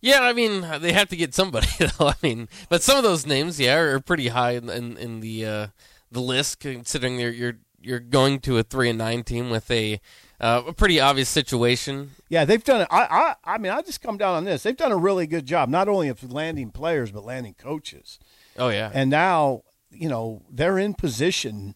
Yeah, 0.00 0.22
I 0.22 0.32
mean 0.32 0.66
they 0.80 0.92
have 0.92 1.08
to 1.10 1.16
get 1.16 1.34
somebody. 1.34 1.68
Though. 1.78 2.08
I 2.08 2.14
mean, 2.22 2.48
but 2.68 2.82
some 2.82 2.96
of 2.96 3.02
those 3.02 3.26
names, 3.26 3.60
yeah, 3.60 3.76
are 3.76 4.00
pretty 4.00 4.28
high 4.28 4.52
in, 4.52 4.70
in, 4.70 4.96
in 4.96 5.20
the 5.20 5.44
uh, 5.44 5.66
the 6.10 6.20
list, 6.20 6.60
considering 6.60 7.18
you're 7.18 7.32
you're 7.32 7.58
you're 7.82 8.00
going 8.00 8.40
to 8.40 8.58
a 8.58 8.62
three 8.62 8.88
and 8.88 8.98
nine 8.98 9.22
team 9.24 9.50
with 9.50 9.70
a 9.70 10.00
uh, 10.40 10.62
a 10.68 10.72
pretty 10.72 10.98
obvious 10.98 11.28
situation. 11.28 12.12
Yeah, 12.28 12.46
they've 12.46 12.64
done 12.64 12.82
it. 12.82 12.88
I, 12.90 13.34
I, 13.44 13.54
I 13.54 13.58
mean, 13.58 13.72
I 13.72 13.82
just 13.82 14.00
come 14.00 14.16
down 14.16 14.36
on 14.36 14.44
this. 14.44 14.62
They've 14.62 14.76
done 14.76 14.92
a 14.92 14.96
really 14.96 15.26
good 15.26 15.44
job, 15.44 15.68
not 15.68 15.88
only 15.88 16.08
of 16.08 16.32
landing 16.32 16.70
players 16.70 17.12
but 17.12 17.24
landing 17.24 17.54
coaches. 17.54 18.18
Oh 18.58 18.68
yeah, 18.68 18.90
And 18.92 19.10
now, 19.10 19.62
you 19.90 20.08
know, 20.08 20.42
they're 20.50 20.78
in 20.78 20.94
position 20.94 21.74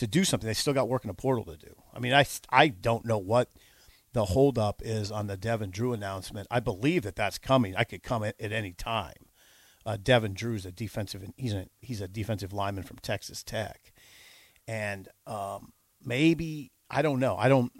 to 0.00 0.06
do 0.06 0.24
something. 0.24 0.46
They 0.46 0.54
still 0.54 0.72
got 0.72 0.88
work 0.88 1.04
in 1.04 1.08
the 1.08 1.14
portal 1.14 1.44
to 1.44 1.58
do. 1.58 1.74
I 1.94 1.98
mean, 1.98 2.14
I, 2.14 2.24
I 2.48 2.68
don't 2.68 3.04
know 3.04 3.18
what 3.18 3.50
the 4.14 4.24
holdup 4.26 4.80
is 4.82 5.12
on 5.12 5.26
the 5.26 5.36
Devin 5.36 5.70
Drew 5.70 5.92
announcement. 5.92 6.48
I 6.50 6.58
believe 6.58 7.02
that 7.02 7.16
that's 7.16 7.36
coming. 7.36 7.76
I 7.76 7.84
could 7.84 8.02
come 8.02 8.24
at, 8.24 8.34
at 8.40 8.50
any 8.50 8.72
time. 8.72 9.26
Uh, 9.84 9.98
Devin 10.02 10.32
Drew's 10.32 10.64
a 10.64 10.72
defensive. 10.72 11.22
He's 11.36 11.52
a 11.52 11.66
he's 11.80 12.00
a 12.00 12.08
defensive 12.08 12.52
lineman 12.52 12.84
from 12.84 12.98
Texas 12.98 13.42
Tech, 13.42 13.92
and 14.66 15.08
um, 15.26 15.72
maybe 16.02 16.72
I 16.90 17.02
don't 17.02 17.20
know. 17.20 17.36
I 17.36 17.48
don't. 17.48 17.72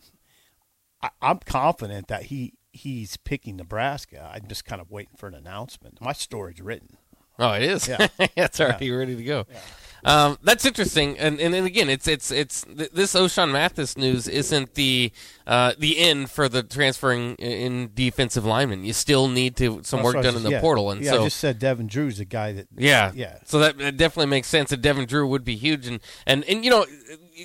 I, 1.03 1.11
I'm 1.21 1.39
confident 1.39 2.09
that 2.09 2.25
he 2.25 2.55
he's 2.73 3.17
picking 3.19 3.57
Nebraska. 3.57 4.31
I'm 4.33 4.47
just 4.47 4.65
kind 4.65 4.81
of 4.81 4.91
waiting 4.91 5.17
for 5.17 5.27
an 5.27 5.35
announcement. 5.35 6.01
My 6.01 6.13
story's 6.13 6.61
written. 6.61 6.97
Oh, 7.39 7.53
it 7.53 7.63
is. 7.63 7.89
Yeah. 7.89 8.09
it's 8.19 8.61
already 8.61 8.91
ready 8.91 9.17
to 9.17 9.25
go. 9.25 9.47
Um, 10.05 10.39
that's 10.43 10.65
interesting, 10.65 11.19
and, 11.19 11.41
and 11.41 11.55
and 11.55 11.67
again, 11.67 11.91
it's 11.91 12.09
it's 12.09 12.31
it's 12.31 12.63
th- 12.63 12.91
this 12.93 13.15
Ochaun 13.15 13.51
Mathis 13.53 13.97
news 13.97 14.27
isn't 14.29 14.75
the 14.75 15.13
uh, 15.47 15.75
the 15.79 15.99
end 15.99 16.31
for 16.31 16.49
the 16.49 16.63
transferring 16.63 17.35
in 17.37 17.91
defensive 17.95 18.45
linemen. 18.45 18.85
You 18.85 18.93
still 18.93 19.29
need 19.29 19.57
to 19.57 19.83
some 19.85 20.03
work 20.03 20.15
done 20.15 20.23
just- 20.25 20.37
in 20.39 20.43
the 20.43 20.51
yeah. 20.53 20.61
portal, 20.61 20.91
and 20.91 21.03
yeah, 21.03 21.11
so 21.13 21.21
I 21.21 21.25
just 21.25 21.39
said 21.39 21.59
Devin 21.59 21.87
Drew's 21.87 22.19
the 22.19 22.25
guy 22.25 22.53
that. 22.53 22.69
yeah, 22.77 23.13
yeah. 23.15 23.39
So 23.45 23.59
that, 23.59 23.77
that 23.79 23.97
definitely 23.97 24.31
makes 24.31 24.49
sense. 24.49 24.71
That 24.71 24.81
Devin 24.81 25.07
Drew 25.07 25.27
would 25.27 25.45
be 25.45 25.57
huge, 25.57 25.87
and 25.87 26.01
and 26.27 26.45
and 26.45 26.65
you 26.65 26.71
know, 26.71 26.87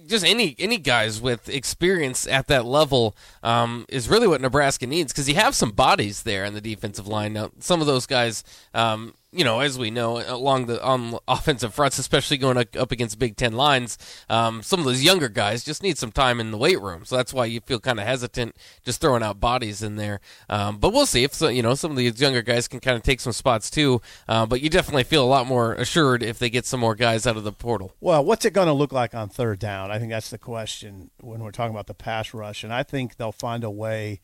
just 0.08 0.26
any 0.26 0.56
any 0.60 0.78
guys 0.78 1.22
with 1.22 1.50
experience 1.50 2.28
at 2.28 2.48
that 2.48 2.66
level 2.66 3.16
um, 3.44 3.86
is 3.90 4.10
really 4.10 4.28
what 4.28 4.42
Nebraska 4.42 4.88
needs 4.88 5.12
because 5.12 5.30
you 5.30 5.36
have 5.36 5.56
some 5.56 5.72
bodies 5.72 6.24
there 6.24 6.46
in 6.46 6.54
the 6.54 6.62
defensive 6.62 7.08
line. 7.08 7.34
Now, 7.34 7.52
some 7.60 7.82
of 7.82 7.88
those 7.88 8.06
guys. 8.06 8.44
Um, 8.74 9.14
you 9.36 9.44
know, 9.44 9.60
as 9.60 9.78
we 9.78 9.92
know, 9.92 10.22
along 10.34 10.68
the 10.68 10.82
on 10.82 11.18
offensive 11.28 11.74
fronts, 11.74 12.00
especially 12.00 12.38
going 12.38 12.58
up 12.58 12.74
up 12.78 12.92
against 12.94 13.20
Big 13.20 13.36
Ten 13.36 13.54
lines, 13.54 13.98
um, 14.30 14.64
some 14.64 14.80
of 14.80 14.86
those 14.86 15.04
younger 15.04 15.28
guys 15.28 15.64
just 15.64 15.84
need 15.84 15.98
some 15.98 16.12
time 16.12 16.40
in 16.40 16.52
the 16.52 16.58
weight 16.58 16.80
room. 16.80 17.04
So 17.04 17.18
that's 17.18 17.34
why 17.34 17.46
you 17.46 17.60
feel 17.60 17.80
kind 17.80 18.00
of 18.00 18.08
hesitant 18.08 18.56
just 18.86 19.02
throwing 19.02 19.24
out 19.24 19.42
bodies 19.42 19.84
in 19.84 19.98
there. 19.98 20.22
Um, 20.50 20.78
but 20.78 20.94
we'll 20.94 21.06
see 21.06 21.26
if 21.26 21.34
so, 21.34 21.50
you 21.50 21.62
know 21.62 21.76
some 21.76 21.92
of 21.92 21.98
these 21.98 22.20
younger 22.22 22.42
guys 22.42 22.70
can 22.70 22.80
kind 22.80 22.96
of 22.96 23.04
take 23.04 23.20
some 23.20 23.34
spots 23.34 23.70
too. 23.70 24.02
Uh, 24.28 24.46
but 24.46 24.62
you 24.62 24.70
definitely 24.70 25.04
feel 25.04 25.26
a 25.26 25.28
lot 25.28 25.48
more 25.48 25.74
assured 25.74 26.24
if 26.24 26.40
they 26.40 26.50
get 26.50 26.66
some 26.66 26.80
more 26.80 26.96
guys 26.96 27.28
out 27.28 27.36
of 27.36 27.44
the 27.44 27.52
portal. 27.52 27.94
Well, 28.00 28.24
what's 28.24 28.46
it 28.46 28.54
going 28.54 28.68
to 28.68 28.74
look 28.74 28.94
like 28.94 29.14
on 29.14 29.28
third 29.28 29.60
down? 29.60 29.85
I 29.92 30.00
think 30.00 30.12
that's 30.12 30.30
the 30.30 30.38
question 30.38 31.12
when 31.20 31.42
we're 31.42 31.52
talking 31.52 31.74
about 31.74 31.88
the 31.88 31.94
pass 31.94 32.34
rush, 32.34 32.64
and 32.64 32.74
I 32.74 32.84
think 32.84 33.16
they'll 33.16 33.32
find 33.32 33.64
a 33.64 33.72
way 33.72 34.20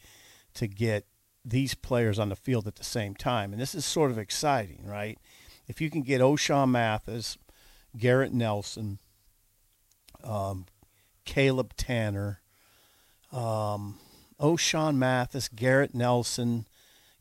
to 0.56 0.68
get 0.68 1.06
these 1.44 1.74
players 1.74 2.20
on 2.20 2.30
the 2.30 2.36
field 2.36 2.68
at 2.68 2.76
the 2.76 2.84
same 2.84 3.16
time, 3.16 3.52
and 3.52 3.62
this 3.62 3.74
is 3.74 3.86
sort 3.86 4.12
of 4.12 4.18
exciting, 4.18 4.86
right? 4.86 5.18
If 5.68 5.82
you 5.82 5.90
can 5.90 6.02
get 6.02 6.22
Ochaun 6.22 6.70
Mathis, 6.72 7.38
Garrett 7.98 8.34
Nelson, 8.34 9.00
um, 10.24 10.66
Caleb 11.26 11.76
Tannor, 11.76 12.38
um, 13.32 14.00
Ochaun 14.40 14.96
Mathis, 14.96 15.48
Garrett 15.48 15.96
Nelson, 15.96 16.66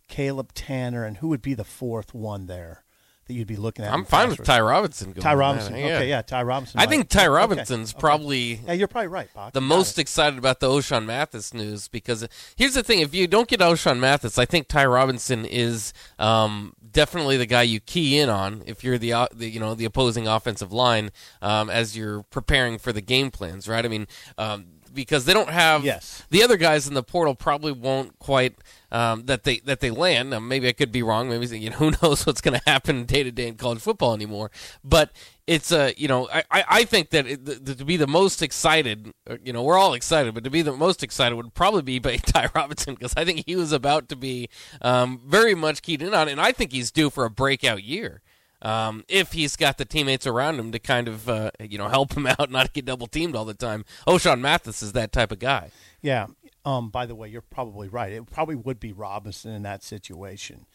Caleb 0.09 0.53
Tannor, 0.53 1.07
and 1.07 1.19
who 1.19 1.29
would 1.29 1.43
be 1.43 1.55
the 1.55 1.65
fourth 1.65 2.15
one 2.15 2.47
there? 2.47 2.85
That 3.31 3.37
you'd 3.37 3.47
be 3.47 3.55
looking 3.55 3.85
at? 3.85 3.93
I'm 3.93 4.05
fine 4.05 4.29
with? 4.29 4.43
Ty 4.43 4.61
Robinson. 4.61 5.13
Going 5.13 5.23
Ty 5.23 5.35
that. 5.35 5.39
Robinson. 5.39 5.75
Okay, 5.75 6.09
yeah, 6.09 6.21
Ty 6.21 6.43
Robinson. 6.43 6.81
I 6.81 6.83
might- 6.83 6.91
think 6.91 7.09
Ty 7.09 7.29
Robinson's 7.29 7.93
okay. 7.93 8.01
probably 8.01 8.61
Yeah, 8.67 8.73
you're 8.73 8.89
probably 8.89 9.07
right, 9.07 9.29
Bach. 9.33 9.53
the 9.53 9.61
Got 9.61 9.67
most 9.67 9.99
it. 9.99 10.01
excited 10.03 10.37
about 10.37 10.59
the 10.59 10.67
Ochaun 10.69 11.05
Mathis 11.07 11.55
news 11.55 11.87
because 11.87 12.27
here's 12.57 12.75
the 12.75 12.83
thing: 12.83 12.99
if 12.99 13.15
you 13.15 13.29
don't 13.29 13.47
get 13.47 13.61
Ochaun 13.61 14.01
Mathis, 14.01 14.37
I 14.37 14.47
think 14.47 14.67
Ty 14.67 14.87
Robinson 14.87 15.45
is 15.45 15.93
um, 16.19 16.73
definitely 16.91 17.37
the 17.37 17.47
guy 17.47 17.63
you 17.63 17.79
key 17.79 18.19
in 18.19 18.29
on 18.29 18.65
if 18.67 18.83
you're 18.83 18.99
the, 18.99 19.13
uh, 19.13 19.29
the 19.33 19.49
you 19.49 19.61
know 19.61 19.75
the 19.77 19.85
opposing 19.85 20.27
offensive 20.27 20.73
line 20.73 21.11
um, 21.41 21.71
as 21.71 21.97
you're 21.97 22.25
preparing 22.25 22.79
for 22.79 22.93
the 22.93 23.01
game 23.01 23.31
plans, 23.31 23.69
right? 23.69 23.85
I 23.85 23.89
mean. 23.89 24.09
Um, 24.37 24.67
because 24.93 25.25
they 25.25 25.33
don't 25.33 25.51
have 25.51 25.85
Yes. 25.85 26.25
the 26.31 26.43
other 26.43 26.57
guys 26.57 26.87
in 26.89 26.95
the 26.95 27.03
portal 27.03 27.35
probably 27.35 27.73
won't 27.73 28.19
quite 28.19 28.55
um, 28.93 29.25
that 29.27 29.45
they 29.45 29.59
that 29.61 29.81
they 29.81 29.91
land. 29.91 30.31
Now, 30.31 30.41
maybe 30.41 30.69
I 30.69 30.73
could 30.73 30.91
be 30.93 31.03
wrong. 31.03 31.29
Maybe 31.29 31.47
you 31.59 31.71
know 31.71 31.77
who 31.79 31.93
knows 32.03 32.27
what's 32.27 32.41
going 32.41 32.59
to 32.59 32.63
happen 32.71 33.05
day 33.05 33.23
to 33.23 33.31
day 33.31 33.49
in 33.49 33.57
college 33.57 33.81
football 33.81 34.15
anymore. 34.15 34.51
But 34.83 35.13
it's 35.47 35.71
a 35.73 35.81
uh, 35.89 35.93
you 35.97 36.09
know 36.09 36.29
I, 36.33 36.45
I 36.51 36.65
I 36.69 36.85
think 36.85 37.11
that 37.11 37.27
it, 37.27 37.45
the, 37.45 37.75
to 37.75 37.85
be 37.85 37.97
the 37.97 38.07
most 38.07 38.43
excited, 38.43 39.13
uh, 39.29 39.37
you 39.45 39.53
know 39.53 39.63
we're 39.63 39.79
all 39.79 39.95
excited, 39.95 40.35
but 40.35 40.45
to 40.45 40.51
be 40.51 40.63
the 40.63 40.73
most 40.77 41.03
excited 41.03 41.35
would 41.37 41.55
probably 41.55 41.83
be 41.83 41.99
by 41.99 42.17
Ty 42.19 42.49
Robinson 42.55 42.95
because 42.95 43.15
I 43.17 43.25
think 43.25 43.45
he 43.47 43.57
was 43.57 43.73
about 43.73 44.09
to 44.09 44.17
be 44.17 44.49
um, 44.83 45.21
very 45.27 45.55
much 45.55 45.83
keyed 45.83 46.03
in 46.03 46.15
on, 46.15 46.29
it, 46.29 46.33
and 46.33 46.41
I 46.41 46.53
think 46.53 46.73
he's 46.73 46.91
due 46.91 47.11
for 47.11 47.25
a 47.25 47.31
breakout 47.31 47.83
year. 47.85 48.23
Um, 48.63 49.05
if 49.09 49.33
he's 49.33 49.57
got 49.57 49.79
the 49.79 49.85
teammates 49.85 50.27
around 50.27 50.59
him 50.61 50.71
to 50.73 50.79
kind 50.79 51.09
of 51.09 51.29
uh, 51.29 51.51
you 51.61 51.79
know 51.79 51.89
help 51.89 52.13
him 52.15 52.27
out, 52.39 52.51
not 52.51 52.73
get 52.73 52.85
double 52.85 53.07
teamed 53.07 53.35
all 53.37 53.45
the 53.45 53.55
time. 53.55 53.85
Ochaun 54.07 54.41
Mathis 54.41 54.83
is 54.83 54.93
that 54.93 55.13
type 55.13 55.33
of 55.33 55.39
guy. 55.39 55.71
Yeah. 56.03 56.27
Um, 56.65 56.91
by 56.91 57.07
the 57.07 57.15
way, 57.15 57.29
you're 57.29 57.41
probably 57.41 57.89
right. 57.89 58.13
It 58.13 58.31
probably 58.31 58.55
would 58.57 58.79
be 58.79 58.93
Robinson 58.93 59.53
in 59.53 59.63
that 59.63 59.83
situation. 59.83 60.67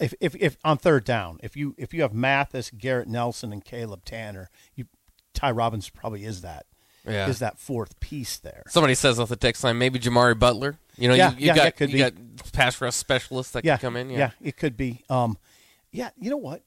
If, 0.00 0.14
if, 0.20 0.34
if 0.36 0.56
on 0.64 0.78
third 0.78 1.04
down, 1.04 1.38
if 1.42 1.56
you 1.56 1.74
if 1.78 1.92
you 1.94 2.02
have 2.02 2.12
Mathis, 2.14 2.70
Garrett 2.70 3.06
Nelson, 3.06 3.52
and 3.52 3.64
Caleb 3.64 4.04
Tannor, 4.04 4.46
you 4.74 4.86
Ty 5.34 5.50
Robinson 5.52 5.92
probably 5.94 6.24
is 6.24 6.40
that 6.40 6.66
Yeah. 7.06 7.28
is 7.28 7.38
that 7.40 7.58
fourth 7.60 8.00
piece 8.00 8.38
there. 8.38 8.62
Somebody 8.68 8.94
says 8.94 9.20
off 9.20 9.28
the 9.28 9.36
text 9.36 9.62
line, 9.62 9.78
maybe 9.78 9.98
Jimari 10.00 10.36
Butler. 10.38 10.78
You 10.96 11.08
know, 11.08 11.14
Yeah, 11.14 11.30
you, 11.32 11.36
you 11.38 11.46
yeah, 11.48 11.54
got 11.54 11.76
could 11.76 11.90
you 11.90 11.94
be. 11.94 11.98
got 12.10 12.52
pass 12.52 12.80
rush 12.80 12.94
specialists 12.94 13.52
that 13.52 13.64
yeah, 13.64 13.76
can 13.76 13.88
come 13.88 13.96
in. 13.96 14.10
yeah, 14.10 14.30
it 14.42 14.56
could 14.56 14.76
be. 14.76 15.04
Um, 15.10 15.36
yeah, 15.92 16.10
you 16.18 16.30
know 16.30 16.38
what? 16.38 16.62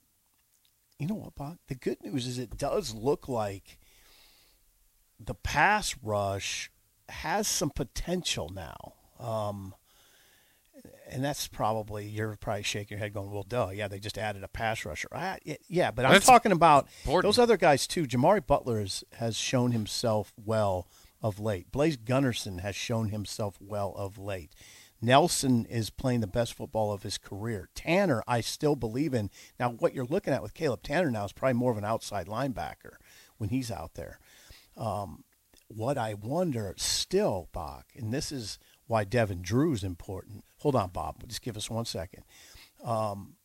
You 0.99 1.07
know 1.07 1.15
what, 1.15 1.35
Bob? 1.35 1.57
The 1.67 1.75
good 1.75 2.03
news 2.03 2.25
is 2.25 2.39
it 2.39 2.57
does 2.57 2.93
look 2.93 3.27
like 3.27 3.77
the 5.19 5.35
pass 5.35 5.95
rush 6.01 6.71
has 7.09 7.47
some 7.47 7.69
potential 7.69 8.49
now. 8.53 8.93
Um, 9.19 9.75
and 11.09 11.23
that's 11.23 11.47
probably 11.47 12.05
you're 12.07 12.35
probably 12.35 12.63
shaking 12.63 12.97
your 12.97 13.03
head, 13.03 13.13
going, 13.13 13.31
"Well, 13.31 13.43
duh, 13.43 13.69
yeah, 13.73 13.87
they 13.87 13.99
just 13.99 14.17
added 14.17 14.43
a 14.43 14.47
pass 14.47 14.85
rusher." 14.85 15.07
I, 15.11 15.39
yeah, 15.67 15.91
but 15.91 16.05
I'm 16.05 16.11
That's 16.11 16.25
talking 16.25 16.51
about 16.51 16.87
important. 17.05 17.33
those 17.33 17.39
other 17.41 17.57
guys 17.57 17.87
too. 17.87 18.05
Jimari 18.05 18.45
Butler 18.45 18.81
is, 18.81 19.03
has 19.13 19.35
shown 19.37 19.71
himself 19.71 20.33
well 20.43 20.87
of 21.21 21.39
late. 21.39 21.71
Blaise 21.71 21.97
Gunnerson 21.97 22.59
has 22.61 22.75
shown 22.75 23.09
himself 23.09 23.57
well 23.59 23.93
of 23.95 24.17
late. 24.17 24.51
Nelson 25.01 25.65
is 25.65 25.89
playing 25.89 26.21
the 26.21 26.27
best 26.27 26.53
football 26.53 26.91
of 26.91 27.03
his 27.03 27.17
career. 27.17 27.69
Tannor, 27.75 28.21
I 28.27 28.41
still 28.41 28.75
believe 28.75 29.13
in. 29.13 29.29
Now, 29.59 29.69
what 29.71 29.93
you're 29.93 30.05
looking 30.05 30.33
at 30.33 30.41
with 30.41 30.53
Caleb 30.53 30.83
Tannor 30.83 31.11
now 31.11 31.25
is 31.25 31.33
probably 31.33 31.53
more 31.53 31.71
of 31.71 31.77
an 31.77 31.85
outside 31.85 32.27
linebacker 32.27 32.95
when 33.37 33.49
he's 33.49 33.71
out 33.71 33.93
there. 33.93 34.19
Um, 34.75 35.23
what 35.67 35.97
I 35.97 36.13
wonder 36.13 36.73
still, 36.77 37.49
Bach, 37.51 37.85
and 37.95 38.13
this 38.13 38.31
is 38.31 38.57
why 38.87 39.03
Devin 39.03 39.41
Drew 39.41 39.73
is 39.73 39.83
important. 39.83 40.45
Hold 40.59 40.75
on, 40.75 40.89
Bob. 40.89 41.27
Just 41.27 41.41
give 41.41 41.57
us 41.57 41.69
one 41.69 41.85
second. 41.85 42.23
Um, 42.83 43.35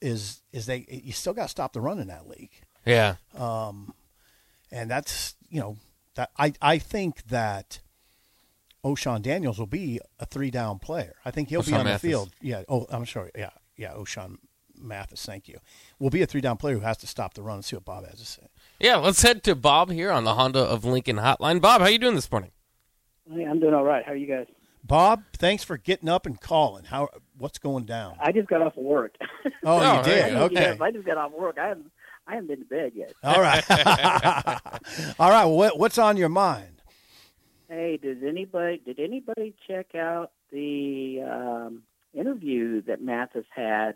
is 0.00 0.42
is 0.52 0.66
they 0.66 0.84
you 0.88 1.12
still 1.12 1.34
got 1.34 1.44
to 1.44 1.48
stop 1.48 1.72
the 1.72 1.80
run 1.80 2.00
in 2.00 2.08
that 2.08 2.28
league, 2.28 2.50
yeah. 2.84 3.16
and 4.72 4.90
that's 4.90 5.36
you 5.48 5.60
know 5.60 5.76
that 6.14 6.30
I 6.36 6.54
I 6.60 6.78
think 6.78 7.24
that 7.26 7.80
Ochaun 8.84 9.22
Daniels 9.22 9.58
will 9.58 9.66
be 9.66 10.00
a 10.18 10.26
three 10.26 10.50
down 10.50 10.78
player. 10.78 11.14
I 11.24 11.30
think 11.30 11.48
he'll 11.50 11.62
be 11.62 11.72
on 11.74 11.84
Mathis. 11.84 12.02
the 12.02 12.08
field. 12.08 12.30
Yeah. 12.40 12.62
Oh, 12.68 12.86
I'm 12.90 13.06
sorry. 13.06 13.30
Yeah, 13.36 13.50
yeah. 13.76 13.92
Ochaun 13.92 14.38
Mathis. 14.80 15.24
Thank 15.24 15.48
you. 15.48 15.58
Will 16.00 16.10
be 16.10 16.22
a 16.22 16.26
three 16.26 16.40
down 16.40 16.56
player 16.56 16.74
who 16.74 16.80
has 16.80 16.96
to 16.98 17.06
stop 17.06 17.34
the 17.34 17.42
run. 17.42 17.56
and 17.56 17.64
see 17.64 17.76
what 17.76 17.84
Bob 17.84 18.04
has 18.06 18.18
to 18.18 18.26
say. 18.26 18.42
Yeah, 18.80 18.96
let's 18.96 19.22
head 19.22 19.44
to 19.44 19.54
Bob 19.54 19.90
here 19.90 20.10
on 20.10 20.24
the 20.24 20.34
Honda 20.34 20.58
of 20.60 20.84
Lincoln 20.84 21.16
hotline. 21.16 21.60
Bob, 21.60 21.80
how 21.80 21.86
you 21.86 21.98
doing 21.98 22.16
this 22.16 22.30
morning? 22.30 22.50
Hey, 23.32 23.44
I'm 23.44 23.60
doing 23.60 23.74
all 23.74 23.84
right. 23.84 24.04
How 24.04 24.12
are 24.12 24.16
you 24.16 24.26
guys? 24.26 24.46
Bob, 24.84 25.22
thanks 25.34 25.62
for 25.62 25.76
getting 25.76 26.08
up 26.08 26.26
and 26.26 26.40
calling. 26.40 26.82
How 26.84 27.08
what's 27.38 27.58
going 27.60 27.84
down? 27.84 28.16
I 28.20 28.32
just 28.32 28.48
got 28.48 28.62
off 28.62 28.76
of 28.76 28.82
work. 28.82 29.14
Oh, 29.64 29.98
you 29.98 30.02
did. 30.04 30.32
Yes, 30.32 30.42
Okay. 30.42 30.76
I 30.80 30.90
just 30.90 31.06
got 31.06 31.16
off 31.18 31.30
work. 31.30 31.56
I 31.56 31.68
haven't, 31.68 31.92
I 32.26 32.34
haven't 32.34 32.48
been 32.48 32.58
to 32.58 32.64
bed 32.64 32.92
yet. 32.96 33.12
All 33.22 33.40
right. 33.40 33.62
All 35.20 35.30
right. 35.30 35.44
Well, 35.44 35.56
what, 35.56 35.78
what's 35.78 35.98
on 35.98 36.16
your 36.16 36.28
mind? 36.28 36.81
Hey, 37.72 37.96
did 37.96 38.22
anybody 38.22 38.78
did 38.84 39.00
anybody 39.00 39.54
check 39.66 39.94
out 39.94 40.32
the 40.52 41.22
um, 41.22 41.84
interview 42.12 42.82
that 42.82 43.00
Mathis 43.00 43.46
had? 43.54 43.92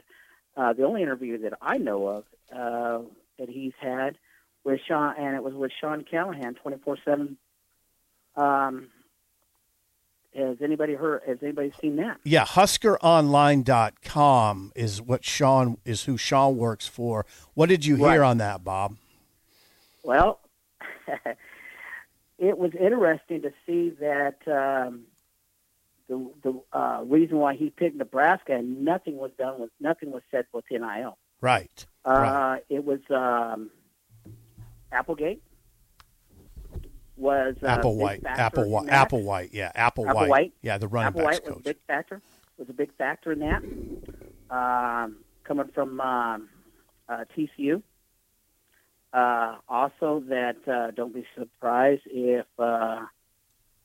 Uh, 0.56 0.72
the 0.72 0.84
only 0.84 1.02
interview 1.02 1.36
that 1.42 1.52
I 1.60 1.76
know 1.76 2.06
of 2.08 2.24
uh, 2.50 3.00
that 3.38 3.50
he's 3.50 3.74
had 3.78 4.16
with 4.64 4.80
Sean, 4.88 5.14
and 5.18 5.36
it 5.36 5.42
was 5.42 5.52
with 5.52 5.72
Sean 5.78 6.04
Callahan, 6.10 6.54
twenty 6.54 6.78
four 6.78 6.96
seven. 7.04 7.36
Um, 8.34 8.88
has 10.34 10.56
anybody 10.62 10.94
heard? 10.94 11.20
Has 11.26 11.36
anybody 11.42 11.70
seen 11.78 11.96
that? 11.96 12.16
Yeah, 12.24 12.46
HuskerOnline.com 12.46 14.72
is 14.74 15.02
what 15.02 15.22
Sean 15.22 15.76
is 15.84 16.04
who 16.04 16.16
Sean 16.16 16.56
works 16.56 16.86
for. 16.86 17.26
What 17.52 17.68
did 17.68 17.84
you 17.84 17.96
hear 17.96 18.06
Right. 18.06 18.20
on 18.20 18.38
that, 18.38 18.64
Bob? 18.64 18.96
Well, 20.02 20.40
it 22.38 22.58
was 22.58 22.72
interesting 22.78 23.42
to 23.42 23.52
see 23.66 23.90
that 24.00 24.36
um, 24.46 25.02
the 26.08 26.30
the 26.42 26.60
uh, 26.76 27.02
reason 27.04 27.38
why 27.38 27.54
he 27.54 27.70
picked 27.70 27.96
Nebraska 27.96 28.54
and 28.54 28.84
nothing 28.84 29.16
was 29.16 29.30
done 29.38 29.60
with 29.60 29.70
nothing 29.80 30.10
was 30.10 30.22
said 30.30 30.46
with 30.52 30.64
NIL. 30.70 31.18
Right. 31.40 31.86
Uh, 32.04 32.10
right. 32.10 32.62
It 32.68 32.84
was 32.84 33.00
um, 33.10 33.70
Applegate 34.92 35.42
was 37.16 37.56
uh, 37.62 37.66
Apple 37.66 37.94
big 37.94 38.02
White. 38.02 38.22
Apple 38.26 38.68
White. 38.68 38.88
Apple 38.88 39.22
White. 39.22 39.50
Yeah, 39.52 39.72
Apple, 39.74 40.06
Apple 40.06 40.20
White. 40.20 40.30
White. 40.30 40.52
Yeah, 40.62 40.78
the 40.78 40.88
running 40.88 41.08
Apple 41.08 41.22
backs 41.22 41.40
White 41.40 41.48
was 41.48 41.60
a 41.60 41.64
big 41.64 41.78
factor. 41.86 42.22
Was 42.58 42.68
a 42.68 42.72
big 42.72 42.94
factor 42.96 43.32
in 43.32 43.40
that. 43.40 43.62
Um, 44.50 45.16
coming 45.44 45.68
from 45.74 46.00
um, 46.00 46.48
uh, 47.08 47.24
TCU. 47.36 47.82
Uh, 49.12 49.56
also, 49.68 50.22
that 50.28 50.56
uh, 50.68 50.90
don't 50.90 51.14
be 51.14 51.24
surprised 51.38 52.02
if 52.06 52.46
uh, 52.58 53.00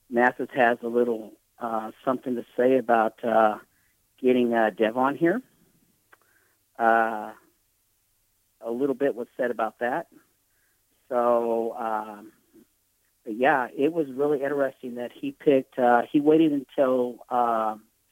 Mathis 0.10 0.50
has 0.54 0.78
a 0.84 0.88
little 0.88 1.32
uh, 1.60 1.92
something 2.04 2.36
to 2.36 2.46
say 2.58 2.78
about 2.78 3.24
uh, 3.24 3.58
getting 4.22 4.54
uh, 4.54 4.72
Devon 4.76 5.16
here. 5.16 5.42
A 8.64 8.70
little 8.70 8.96
bit 8.96 9.16
was 9.16 9.28
said 9.38 9.50
about 9.50 9.80
that. 9.80 10.08
So, 11.10 11.76
um, 11.80 12.32
yeah, 13.26 13.68
it 13.76 13.92
was 13.92 14.08
really 14.14 14.44
interesting 14.44 14.96
that 14.96 15.12
he 15.12 15.32
picked. 15.32 15.76
He 16.12 16.20
waited 16.20 16.52
until 16.52 17.18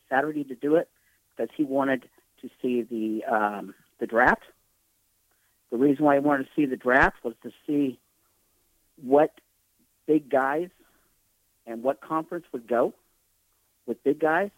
Saturday 0.09 0.43
to 0.45 0.55
do 0.55 0.75
it 0.75 0.89
because 1.29 1.53
he 1.55 1.63
wanted 1.63 2.09
to 2.41 2.49
see 2.61 2.81
the 2.81 3.23
um, 3.31 3.75
the 3.99 4.07
draft. 4.07 4.43
The 5.71 5.77
reason 5.77 6.05
why 6.05 6.15
he 6.15 6.19
wanted 6.19 6.43
to 6.45 6.49
see 6.55 6.65
the 6.65 6.77
draft 6.77 7.23
was 7.23 7.35
to 7.43 7.51
see 7.67 7.99
what 9.01 9.31
big 10.07 10.29
guys 10.29 10.69
and 11.65 11.83
what 11.83 12.01
conference 12.01 12.45
would 12.51 12.67
go 12.67 12.93
with 13.85 14.03
big 14.03 14.19
guys. 14.19 14.49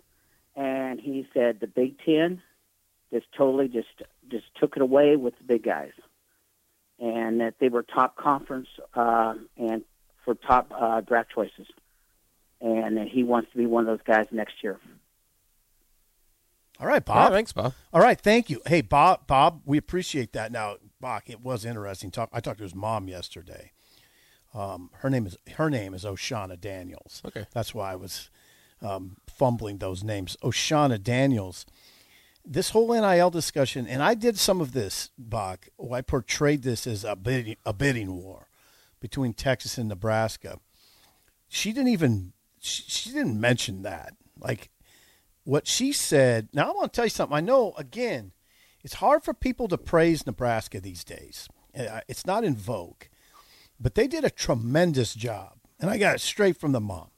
And 0.55 0.99
he 0.99 1.27
said 1.33 1.59
the 1.59 1.67
Big 1.67 1.97
Ten 2.05 2.41
just 3.11 3.25
totally 3.37 3.67
just 3.67 3.87
just 4.29 4.45
took 4.59 4.75
it 4.75 4.81
away 4.81 5.15
with 5.15 5.37
the 5.37 5.43
big 5.43 5.63
guys, 5.63 5.91
and 6.99 7.41
that 7.41 7.55
they 7.59 7.69
were 7.69 7.83
top 7.83 8.15
conference 8.15 8.67
uh, 8.93 9.35
and 9.57 9.83
for 10.23 10.35
top 10.35 10.71
uh, 10.77 11.01
draft 11.01 11.29
choices, 11.33 11.67
and 12.59 12.97
that 12.97 13.07
he 13.07 13.23
wants 13.23 13.51
to 13.51 13.57
be 13.57 13.65
one 13.65 13.87
of 13.87 13.87
those 13.87 14.05
guys 14.05 14.27
next 14.31 14.55
year. 14.63 14.79
All 16.81 16.87
right, 16.87 16.95
Yeah, 17.07 17.13
Bob. 17.13 17.31
thanks, 17.31 17.53
Bob. 17.53 17.73
All 17.93 18.01
right, 18.01 18.19
thank 18.19 18.49
you. 18.49 18.61
Hey, 18.65 18.81
Bob. 18.81 19.27
Bob, 19.27 19.61
we 19.65 19.77
appreciate 19.77 20.33
that. 20.33 20.51
Now, 20.51 20.77
Bach, 20.99 21.29
it 21.29 21.41
was 21.41 21.63
interesting. 21.63 22.09
Talk. 22.11 22.29
I 22.33 22.39
talked 22.39 22.57
to 22.57 22.63
his 22.63 22.75
mom 22.75 23.07
yesterday. 23.07 23.71
Um, 24.53 24.89
her 24.95 25.09
name 25.09 25.25
is 25.27 25.37
her 25.55 25.69
name 25.69 25.93
is 25.93 26.03
Oshana 26.03 26.59
Daniels. 26.59 27.21
Okay. 27.25 27.45
that's 27.53 27.73
why 27.73 27.93
I 27.93 27.95
was 27.95 28.29
um, 28.81 29.17
fumbling 29.29 29.77
those 29.77 30.03
names. 30.03 30.35
Oshana 30.43 31.01
Daniels. 31.01 31.65
This 32.43 32.71
whole 32.71 32.91
NIL 32.91 33.29
discussion, 33.29 33.85
and 33.85 34.01
I 34.01 34.15
did 34.15 34.37
some 34.39 34.59
of 34.61 34.71
this, 34.73 35.11
Bach. 35.17 35.67
Oh, 35.79 35.93
I 35.93 36.01
portrayed 36.01 36.63
this 36.63 36.87
as 36.87 37.03
a 37.03 37.15
bidding, 37.15 37.55
a 37.63 37.71
bidding 37.73 38.15
war 38.15 38.47
between 38.99 39.33
Texas 39.33 39.77
and 39.77 39.87
Nebraska. 39.87 40.59
She 41.47 41.71
didn't 41.71 41.89
even 41.89 42.33
she, 42.59 42.83
she 42.87 43.11
didn't 43.11 43.39
mention 43.39 43.83
that. 43.83 44.15
Like 44.39 44.70
what 45.43 45.67
she 45.67 45.91
said. 45.91 46.49
Now 46.53 46.69
I 46.69 46.73
want 46.73 46.93
to 46.93 46.95
tell 46.95 47.05
you 47.05 47.09
something. 47.09 47.35
I 47.35 47.41
know 47.41 47.73
again, 47.77 48.31
it's 48.83 48.95
hard 48.95 49.23
for 49.23 49.33
people 49.33 49.67
to 49.67 49.77
praise 49.77 50.25
Nebraska 50.25 50.79
these 50.79 51.03
days. 51.03 51.47
Uh, 51.77 52.01
It's 52.07 52.25
not 52.25 52.43
in 52.43 52.55
vogue, 52.55 53.03
but 53.79 53.95
they 53.95 54.07
did 54.07 54.23
a 54.25 54.29
tremendous 54.29 55.13
job, 55.13 55.53
and 55.79 55.89
I 55.89 55.97
got 55.97 56.15
it 56.15 56.19
straight 56.21 56.57
from 56.57 56.71
the 56.71 56.81
mom 56.81 57.09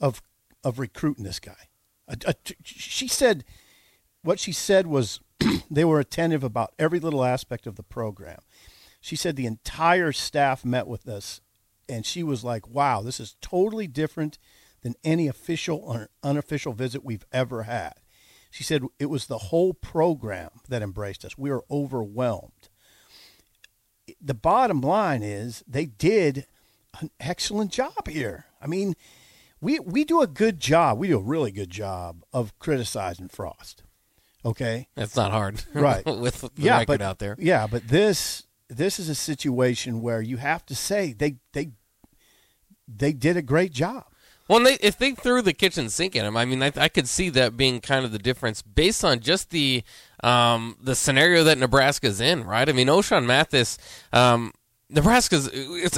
of 0.00 0.22
of 0.64 0.78
recruiting 0.78 1.24
this 1.24 1.40
guy. 1.40 1.68
A- 2.08 2.16
a- 2.26 2.34
she 2.64 3.08
said 3.08 3.44
what 4.22 4.40
she 4.40 4.52
said 4.52 4.86
was 4.86 5.20
they 5.70 5.84
were 5.84 6.00
attentive 6.00 6.42
about 6.44 6.74
every 6.78 7.00
little 7.00 7.24
aspect 7.24 7.66
of 7.66 7.76
the 7.76 7.82
program. 7.82 8.40
She 9.00 9.14
said 9.16 9.36
the 9.36 9.46
entire 9.46 10.12
staff 10.12 10.64
met 10.64 10.86
with 10.88 11.06
us, 11.08 11.40
and 11.88 12.04
she 12.04 12.22
was 12.22 12.42
like, 12.44 12.66
"Wow, 12.68 13.02
this 13.02 13.20
is 13.20 13.36
totally 13.40 13.86
different 13.86 14.38
than 14.82 14.94
any 15.04 15.28
official 15.28 15.78
or 15.78 16.08
unofficial 16.22 16.72
visit 16.72 17.04
we've 17.04 17.26
ever 17.32 17.64
had." 17.64 17.94
She 18.50 18.64
said 18.64 18.82
it 18.98 19.06
was 19.06 19.26
the 19.26 19.38
whole 19.38 19.74
program 19.74 20.50
that 20.68 20.82
embraced 20.82 21.24
us. 21.24 21.36
We 21.36 21.50
were 21.50 21.64
overwhelmed. 21.70 22.68
The 24.22 24.34
bottom 24.34 24.80
line 24.80 25.22
is 25.22 25.62
they 25.68 25.84
did 25.86 26.46
an 27.00 27.10
excellent 27.20 27.72
job 27.72 28.08
here. 28.08 28.46
I 28.60 28.66
mean, 28.66 28.94
we 29.60 29.78
we 29.80 30.04
do 30.04 30.22
a 30.22 30.26
good 30.26 30.58
job. 30.60 30.98
We 30.98 31.08
do 31.08 31.18
a 31.18 31.22
really 31.22 31.52
good 31.52 31.70
job 31.70 32.22
of 32.32 32.58
criticizing 32.58 33.28
Frost. 33.28 33.82
Okay, 34.44 34.88
That's 34.94 35.16
not 35.16 35.30
hard, 35.32 35.62
Right. 35.74 36.06
with 36.06 36.40
the 36.40 36.50
yeah, 36.56 36.74
record 36.78 36.86
but 36.86 37.02
out 37.02 37.18
there. 37.18 37.36
yeah, 37.38 37.66
but 37.66 37.86
this 37.88 38.44
this 38.68 38.98
is 38.98 39.08
a 39.10 39.14
situation 39.14 40.00
where 40.00 40.22
you 40.22 40.38
have 40.38 40.64
to 40.66 40.74
say 40.74 41.12
they 41.12 41.36
they 41.52 41.72
they 42.86 43.12
did 43.12 43.36
a 43.36 43.42
great 43.42 43.72
job. 43.72 44.04
Well, 44.48 44.62
they, 44.64 44.74
if 44.74 44.96
they 44.96 45.12
threw 45.12 45.42
the 45.42 45.52
kitchen 45.52 45.90
sink 45.90 46.16
at 46.16 46.24
him, 46.24 46.36
I 46.36 46.46
mean, 46.46 46.62
I, 46.62 46.72
I 46.76 46.88
could 46.88 47.06
see 47.08 47.28
that 47.30 47.56
being 47.56 47.80
kind 47.80 48.04
of 48.04 48.12
the 48.12 48.18
difference 48.18 48.62
based 48.62 49.04
on 49.04 49.20
just 49.20 49.50
the 49.50 49.84
um, 50.24 50.76
the 50.82 50.94
scenario 50.94 51.44
that 51.44 51.58
Nebraska's 51.58 52.20
in, 52.20 52.44
right? 52.44 52.68
I 52.68 52.72
mean, 52.72 52.88
Ochaun 52.88 53.26
Mathis, 53.26 53.78
um, 54.12 54.52
Nebraska's. 54.88 55.50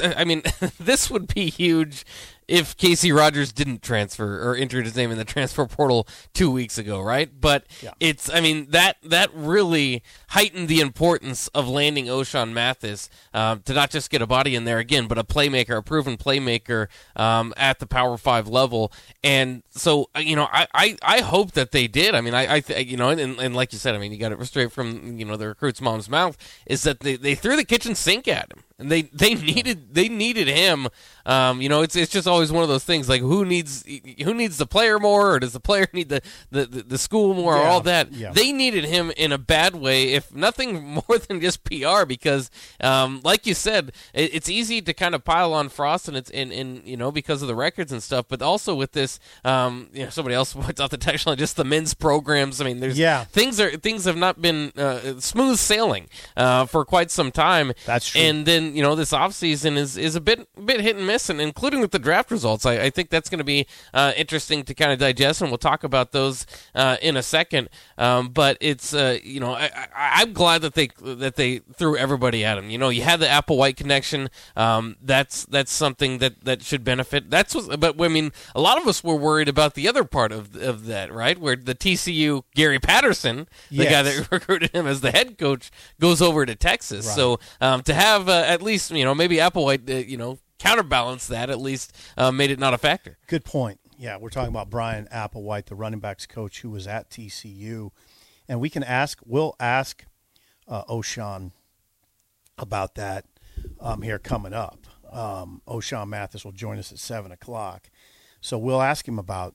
I 0.02 0.24
mean, 0.24 0.42
this 0.80 1.10
would 1.10 1.32
be 1.32 1.48
huge 1.48 2.04
if 2.50 2.76
Casey 2.76 3.12
Rogers 3.12 3.52
didn't 3.52 3.80
transfer 3.80 4.42
or 4.42 4.56
entered 4.56 4.84
his 4.84 4.96
name 4.96 5.10
in 5.12 5.18
the 5.18 5.24
transfer 5.36 5.66
portal 5.66 6.06
two 6.34 6.50
weeks 6.50 6.76
ago, 6.78 7.00
right? 7.00 7.30
But 7.40 7.64
Yeah. 7.80 7.92
it's, 8.00 8.28
I 8.28 8.40
mean, 8.40 8.66
that 8.70 8.96
that 9.04 9.30
really 9.32 10.02
heightened 10.30 10.68
the 10.68 10.80
importance 10.80 11.46
of 11.48 11.68
landing 11.68 12.06
Ochaun 12.06 12.52
Mathis 12.52 13.08
um, 13.32 13.60
to 13.62 13.72
not 13.72 13.90
just 13.90 14.10
get 14.10 14.20
a 14.20 14.26
body 14.26 14.54
in 14.54 14.64
there 14.64 14.78
again, 14.78 15.06
but 15.06 15.16
a 15.16 15.24
playmaker, 15.24 15.76
a 15.78 15.82
proven 15.82 16.16
playmaker 16.16 16.88
um, 17.16 17.54
at 17.56 17.78
the 17.78 17.86
Power 17.86 18.16
Five 18.16 18.48
level. 18.48 18.92
And 19.22 19.62
so, 19.70 20.10
uh, 20.16 20.20
you 20.20 20.34
know, 20.34 20.48
I, 20.52 20.66
I, 20.74 20.96
I 21.02 21.20
hope 21.20 21.52
that 21.52 21.70
they 21.70 21.86
did. 21.86 22.14
I 22.16 22.20
mean, 22.20 22.34
I, 22.34 22.54
I 22.56 22.60
th- 22.60 22.86
you 22.88 22.96
know, 22.96 23.10
and, 23.10 23.38
and 23.38 23.54
like 23.54 23.72
you 23.72 23.78
said, 23.78 23.94
I 23.94 23.98
mean, 23.98 24.10
you 24.12 24.18
got 24.18 24.32
it 24.32 24.44
straight 24.44 24.72
from 24.72 25.18
you 25.18 25.24
know 25.24 25.36
the 25.36 25.46
recruit's 25.48 25.80
mom's 25.80 26.08
mouth 26.08 26.36
is 26.66 26.82
that 26.82 27.00
they, 27.00 27.14
they 27.16 27.34
threw 27.36 27.54
the 27.54 27.64
kitchen 27.64 27.94
sink 27.94 28.26
at 28.26 28.50
him, 28.52 28.64
and 28.80 28.90
they 28.90 29.02
they 29.12 29.34
needed 29.34 29.94
they 29.94 30.08
needed 30.08 30.48
him. 30.48 30.88
Um, 31.26 31.60
you 31.60 31.68
know, 31.68 31.82
it's 31.82 31.94
it's 31.94 32.10
just 32.10 32.26
always 32.26 32.50
one 32.50 32.62
of 32.62 32.68
those 32.68 32.82
things 32.84 33.08
like 33.08 33.20
who 33.20 33.44
needs 33.44 33.84
who 34.24 34.34
needs 34.34 34.56
the 34.56 34.66
player 34.66 34.98
more, 34.98 35.34
or 35.34 35.38
does 35.38 35.52
the 35.52 35.60
player 35.60 35.86
need 35.92 36.08
the 36.08 36.22
the, 36.50 36.64
the, 36.66 36.98
school 36.98 37.34
more, 37.34 37.56
or 37.56 37.62
all 37.62 37.80
that. 37.82 38.12
yeah. 38.12 38.32
They 38.32 38.52
needed 38.52 38.84
him 38.84 39.12
in 39.16 39.30
a 39.30 39.38
bad 39.38 39.74
way, 39.76 40.14
if 40.14 40.34
nothing 40.34 40.82
more 41.08 41.18
than 41.28 41.40
just 41.40 41.62
PR, 41.64 42.04
because 42.06 42.50
um, 42.80 43.20
like 43.22 43.46
you 43.46 43.54
said, 43.54 43.92
it, 44.14 44.34
it's 44.34 44.48
easy 44.48 44.80
to 44.82 44.94
kind 44.94 45.14
of 45.14 45.24
pile 45.24 45.52
on 45.52 45.68
Frost, 45.68 46.08
and 46.08 46.16
it's 46.16 46.30
in 46.30 46.50
in 46.50 46.82
you 46.84 46.96
know 46.96 47.12
because 47.12 47.42
of 47.42 47.48
the 47.48 47.54
records 47.54 47.92
and 47.92 48.02
stuff, 48.02 48.24
but 48.28 48.40
also 48.42 48.74
with 48.74 48.92
this, 48.92 49.20
um, 49.44 49.88
you 49.92 50.04
know, 50.04 50.10
somebody 50.10 50.34
else 50.34 50.54
points 50.54 50.80
out 50.80 50.90
the 50.90 50.96
text 50.96 51.26
line, 51.26 51.36
just 51.36 51.56
the 51.56 51.64
men's 51.64 51.92
programs. 51.94 52.60
I 52.60 52.64
mean, 52.64 52.80
there's 52.80 52.98
Yeah. 52.98 53.24
things 53.24 53.60
are 53.60 53.76
things 53.76 54.04
have 54.06 54.16
not 54.16 54.40
been 54.40 54.72
uh, 54.76 55.20
smooth 55.20 55.58
sailing 55.58 56.08
uh, 56.36 56.64
for 56.64 56.84
quite 56.84 57.10
some 57.10 57.30
time. 57.30 57.72
That's 57.84 58.08
true. 58.08 58.20
And 58.22 58.46
then 58.46 58.69
you 58.74 58.82
know 58.82 58.94
this 58.94 59.12
offseason 59.12 59.76
is 59.76 59.96
is 59.96 60.14
a 60.16 60.20
bit 60.20 60.48
bit 60.64 60.80
hit 60.80 60.96
and 60.96 61.06
miss, 61.06 61.28
and 61.28 61.40
including 61.40 61.80
with 61.80 61.90
the 61.90 61.98
draft 61.98 62.30
results, 62.30 62.66
I, 62.66 62.74
I 62.74 62.90
think 62.90 63.10
that's 63.10 63.28
going 63.28 63.38
to 63.38 63.44
be 63.44 63.66
uh, 63.94 64.12
interesting 64.16 64.62
to 64.64 64.74
kind 64.74 64.92
of 64.92 64.98
digest, 64.98 65.40
and 65.40 65.50
we'll 65.50 65.58
talk 65.58 65.84
about 65.84 66.12
those 66.12 66.46
uh, 66.74 66.96
in 67.02 67.16
a 67.16 67.22
second. 67.22 67.68
Um, 67.98 68.28
but 68.28 68.56
it's 68.60 68.94
uh, 68.94 69.18
you 69.22 69.40
know 69.40 69.52
I, 69.52 69.70
I, 69.74 69.88
I'm 70.22 70.32
glad 70.32 70.62
that 70.62 70.74
they 70.74 70.90
that 71.02 71.36
they 71.36 71.58
threw 71.58 71.96
everybody 71.96 72.44
at 72.44 72.58
him. 72.58 72.70
You 72.70 72.78
know, 72.78 72.88
you 72.88 73.02
had 73.02 73.20
the 73.20 73.26
Applewhite 73.26 73.76
connection. 73.76 74.30
Um, 74.56 74.96
that's 75.02 75.44
that's 75.46 75.72
something 75.72 76.18
that 76.18 76.44
that 76.44 76.62
should 76.62 76.84
benefit. 76.84 77.30
That's 77.30 77.54
what, 77.54 77.80
but 77.80 78.00
I 78.00 78.08
mean, 78.08 78.32
a 78.54 78.60
lot 78.60 78.78
of 78.78 78.86
us 78.86 79.02
were 79.04 79.16
worried 79.16 79.48
about 79.48 79.74
the 79.74 79.88
other 79.88 80.04
part 80.04 80.32
of 80.32 80.56
of 80.56 80.86
that, 80.86 81.12
right? 81.12 81.38
Where 81.38 81.56
the 81.56 81.74
TCU 81.74 82.44
Gary 82.54 82.78
Patterson, 82.78 83.48
the 83.70 83.84
guy 83.84 84.02
that 84.02 84.30
recruited 84.32 84.70
him 84.72 84.86
as 84.86 85.00
the 85.00 85.10
head 85.10 85.38
coach, 85.38 85.70
goes 86.00 86.22
over 86.22 86.46
to 86.46 86.54
Texas. 86.54 87.06
Right. 87.06 87.16
So 87.16 87.40
um, 87.60 87.82
to 87.82 87.94
have 87.94 88.28
uh, 88.28 88.58
at 88.60 88.66
least 88.66 88.90
you 88.90 89.04
know 89.04 89.14
maybe 89.14 89.36
Applewhite 89.36 89.88
uh, 89.90 90.06
you 90.06 90.16
know 90.16 90.38
counterbalanced 90.58 91.28
that 91.30 91.48
at 91.50 91.58
least 91.58 91.96
uh, 92.16 92.30
made 92.30 92.50
it 92.50 92.58
not 92.58 92.74
a 92.74 92.78
factor. 92.78 93.18
Good 93.26 93.44
point. 93.44 93.80
Yeah, 93.98 94.18
we're 94.18 94.30
talking 94.30 94.50
about 94.50 94.70
Bryan 94.70 95.08
Applewhite, 95.12 95.66
the 95.66 95.74
running 95.74 96.00
backs 96.00 96.26
coach 96.26 96.60
who 96.60 96.70
was 96.70 96.86
at 96.86 97.10
TCU, 97.10 97.90
and 98.48 98.60
we 98.60 98.70
can 98.70 98.82
ask. 98.84 99.18
We'll 99.24 99.56
ask 99.58 100.04
uh, 100.68 100.84
Ochaun 100.84 101.52
about 102.58 102.94
that 102.96 103.24
um, 103.80 104.02
here 104.02 104.18
coming 104.18 104.52
up. 104.52 104.86
Um, 105.10 105.62
Ochaun 105.66 106.08
Mathis 106.08 106.44
will 106.44 106.52
join 106.52 106.78
us 106.78 106.92
at 106.92 106.98
seven 106.98 107.32
o'clock, 107.32 107.90
so 108.40 108.58
we'll 108.58 108.82
ask 108.82 109.08
him 109.08 109.18
about 109.18 109.54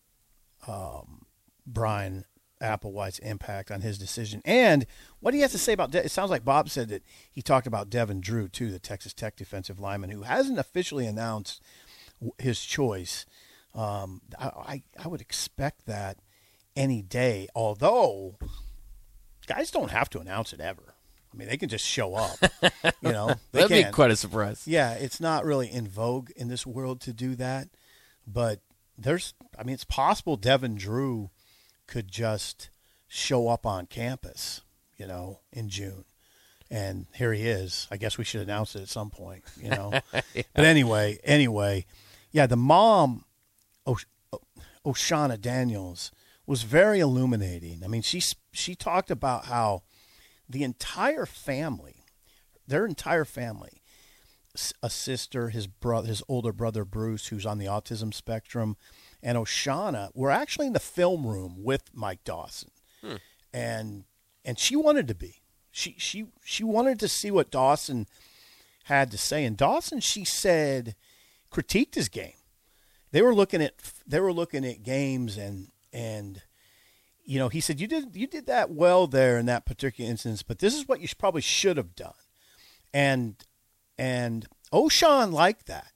um, 0.68 1.26
Bryan 1.66 2.26
Applewhite's 2.62 3.20
impact 3.20 3.70
on 3.72 3.82
his 3.82 3.98
decision 3.98 4.42
and 4.46 4.86
what 5.20 5.34
he 5.34 5.42
has 5.42 5.52
to 5.52 5.58
say 5.58 5.74
about. 5.74 5.92
De- 5.92 6.06
it 6.06 6.12
sounds 6.12 6.32
like 6.32 6.46
Bob 6.46 6.70
said 6.70 6.90
that 6.90 7.04
he 7.32 7.42
talked 7.42 7.68
about 7.68 7.90
Devin 7.90 8.22
Drew 8.22 8.48
too, 8.48 8.72
the 8.72 8.80
Texas 8.80 9.14
Tech 9.14 9.36
defensive 9.36 9.80
lineman 9.80 10.10
who 10.10 10.24
hasn't 10.24 10.60
officially 10.60 11.06
announced 11.06 11.62
his 12.38 12.64
choice. 12.64 13.26
Um, 13.74 14.22
I, 14.40 14.48
I 14.48 14.84
I 15.04 15.08
would 15.08 15.22
expect 15.22 15.86
that 15.86 16.18
any 16.76 17.02
day. 17.02 17.48
Although 17.56 18.38
guys 19.48 19.72
don't 19.72 19.92
have 19.92 20.10
to 20.12 20.20
announce 20.20 20.54
it 20.54 20.60
ever. 20.60 20.96
I 21.34 21.38
mean, 21.38 21.50
they 21.50 21.58
can 21.58 21.68
just 21.68 21.86
show 21.86 22.16
up. 22.16 22.38
you 23.02 23.12
know, 23.12 23.36
That'd 23.52 23.70
be 23.70 23.84
quite 23.92 24.12
a 24.12 24.16
surprise. 24.16 24.64
Yeah, 24.66 24.94
it's 24.94 25.20
not 25.20 25.44
really 25.44 25.70
in 25.70 25.88
vogue 25.88 26.30
in 26.38 26.48
this 26.48 26.66
world 26.66 27.02
to 27.02 27.14
do 27.14 27.36
that, 27.36 27.68
but 28.26 28.62
there's. 28.98 29.34
I 29.60 29.64
mean, 29.64 29.74
it's 29.74 29.84
possible 29.84 30.38
Devin 30.38 30.76
Drew 30.76 31.32
could 31.88 32.10
just 32.10 32.70
show 33.08 33.48
up 33.48 33.66
on 33.66 33.86
campus. 33.86 34.62
You 34.98 35.08
know, 35.08 35.40
in 35.52 35.68
June. 35.70 36.06
And 36.72 37.06
here 37.14 37.34
he 37.34 37.48
is. 37.48 37.88
I 37.92 37.98
guess 37.98 38.18
we 38.18 38.24
should 38.24 38.42
announce 38.42 38.76
it 38.76 38.82
at 38.82 38.90
some 38.90 39.10
point, 39.10 39.44
you 39.62 39.70
know. 39.70 39.92
But 40.34 40.66
anyway, 40.66 41.20
anyway, 41.24 41.86
yeah, 42.32 42.48
the 42.48 42.56
mom 42.56 43.26
O- 43.86 43.98
O- 44.34 44.42
Oshana 44.86 45.40
Daniels 45.40 46.12
was 46.48 46.64
very 46.64 47.00
illuminating. 47.00 47.82
I 47.84 47.88
mean, 47.88 48.02
she 48.02 48.22
she 48.52 48.74
talked 48.76 49.12
about 49.12 49.46
how 49.46 49.84
the 50.50 50.64
entire 50.64 51.26
family, 51.26 52.06
their 52.68 52.86
entire 52.86 53.26
family, 53.26 53.82
a 54.82 54.90
sister, 54.90 55.50
his 55.50 55.68
brother, 55.68 56.08
his 56.08 56.24
older 56.28 56.54
brother 56.54 56.86
Bruce, 56.86 57.28
who's 57.28 57.46
on 57.46 57.58
the 57.58 57.66
autism 57.66 58.14
spectrum, 58.14 58.78
and 59.22 59.38
Oshana 59.38 60.10
were 60.14 60.32
actually 60.32 60.68
in 60.68 60.74
the 60.74 60.80
film 60.80 61.26
room 61.26 61.64
with 61.64 61.84
Mike 61.94 62.24
Dawson, 62.24 62.72
hmm. 63.02 63.16
and 63.54 64.06
and 64.44 64.60
she 64.60 64.76
wanted 64.76 65.08
to 65.08 65.16
be. 65.16 65.42
She 65.72 65.96
she 65.98 66.26
she 66.44 66.64
wanted 66.64 67.00
to 67.00 67.08
see 67.08 67.32
what 67.32 67.52
Dawson 67.52 68.08
had 68.86 69.12
to 69.12 69.18
say, 69.18 69.44
and 69.44 69.58
Dawson, 69.58 70.00
she 70.00 70.24
said, 70.24 70.96
critiqued 71.52 71.96
his 71.96 72.10
game. 72.10 72.34
They 73.12 73.22
were 73.22 73.34
looking 73.34 73.62
at 73.62 73.74
they 74.06 74.20
were 74.20 74.34
looking 74.34 74.66
at 74.66 74.84
games 74.84 75.38
and 75.38 75.70
and 75.94 76.42
you 77.24 77.40
know 77.40 77.50
he 77.50 77.62
said 77.62 77.80
you 77.80 77.88
did 77.88 78.16
you 78.16 78.28
did 78.28 78.46
that 78.46 78.70
well 78.72 79.08
there 79.08 79.38
in 79.38 79.46
that 79.46 79.66
particular 79.66 80.10
instance 80.10 80.44
but 80.44 80.60
this 80.60 80.76
is 80.76 80.88
what 80.88 81.00
you 81.00 81.08
probably 81.18 81.42
should 81.42 81.78
have 81.78 81.96
done. 81.96 82.14
And 82.94 83.36
and 83.98 84.46
Ochaun 84.74 85.32
liked 85.32 85.68
that 85.68 85.92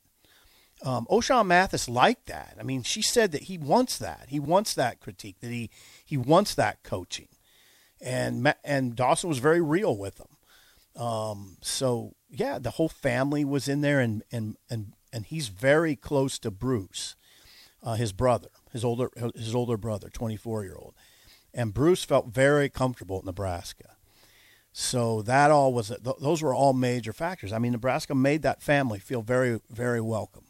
um, 0.83 1.05
Ochaun 1.09 1.47
Mathis 1.47 1.89
liked 1.89 2.27
that. 2.27 2.55
I 2.59 2.63
mean 2.63 2.83
she 2.83 3.01
said 3.01 3.31
that 3.31 3.43
he 3.43 3.57
wants 3.57 3.97
that. 3.97 4.25
He 4.29 4.39
wants 4.39 4.73
that 4.75 4.99
critique 4.99 5.39
that 5.41 5.51
he 5.51 5.69
he 6.05 6.17
wants 6.17 6.55
that 6.55 6.83
coaching. 6.83 7.27
And 8.01 8.53
and 8.63 8.95
Dawson 8.95 9.27
was 9.29 9.39
very 9.39 9.61
real 9.61 9.97
with 9.97 10.19
him. 10.19 11.01
Um, 11.01 11.57
so 11.61 12.13
yeah, 12.29 12.59
the 12.59 12.71
whole 12.71 12.89
family 12.89 13.45
was 13.45 13.67
in 13.67 13.81
there, 13.81 13.99
and 13.99 14.23
and 14.31 14.57
and 14.69 14.93
and 15.11 15.25
he's 15.25 15.47
very 15.47 15.95
close 15.95 16.37
to 16.39 16.51
Bruce, 16.51 17.15
uh, 17.81 17.95
his 17.95 18.11
brother, 18.11 18.49
his 18.71 18.83
older 18.83 19.09
his 19.35 19.55
older 19.55 19.77
brother, 19.77 20.09
twenty 20.09 20.35
four 20.37 20.63
year 20.63 20.75
old, 20.75 20.93
and 21.53 21.73
Bruce 21.73 22.03
felt 22.03 22.27
very 22.27 22.69
comfortable 22.69 23.19
at 23.19 23.25
Nebraska. 23.25 23.95
So 24.71 25.21
that 25.23 25.51
all 25.51 25.73
was 25.73 25.87
th- 25.87 26.17
those 26.21 26.41
were 26.41 26.53
all 26.53 26.73
major 26.73 27.13
factors. 27.13 27.51
I 27.51 27.59
mean, 27.59 27.71
Nebraska 27.71 28.13
made 28.13 28.43
that 28.43 28.61
family 28.61 28.99
feel 28.99 29.21
very 29.21 29.59
very 29.69 30.01
welcome, 30.01 30.45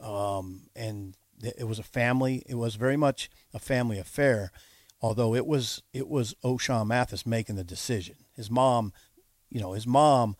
um, 0.00 0.62
and 0.76 1.14
it 1.42 1.66
was 1.66 1.78
a 1.78 1.82
family. 1.84 2.42
It 2.46 2.54
was 2.56 2.74
very 2.76 2.96
much 2.96 3.30
a 3.54 3.58
family 3.58 3.98
affair. 3.98 4.50
Although 5.00 5.34
it 5.34 5.46
was 5.46 5.82
it 5.92 6.08
was 6.08 6.34
Ochaun 6.44 6.88
Mathis 6.88 7.24
making 7.24 7.56
the 7.56 7.64
decision. 7.64 8.16
His 8.34 8.50
mom, 8.50 8.92
you 9.48 9.60
know, 9.60 9.72
his 9.72 9.86
mom 9.86 10.36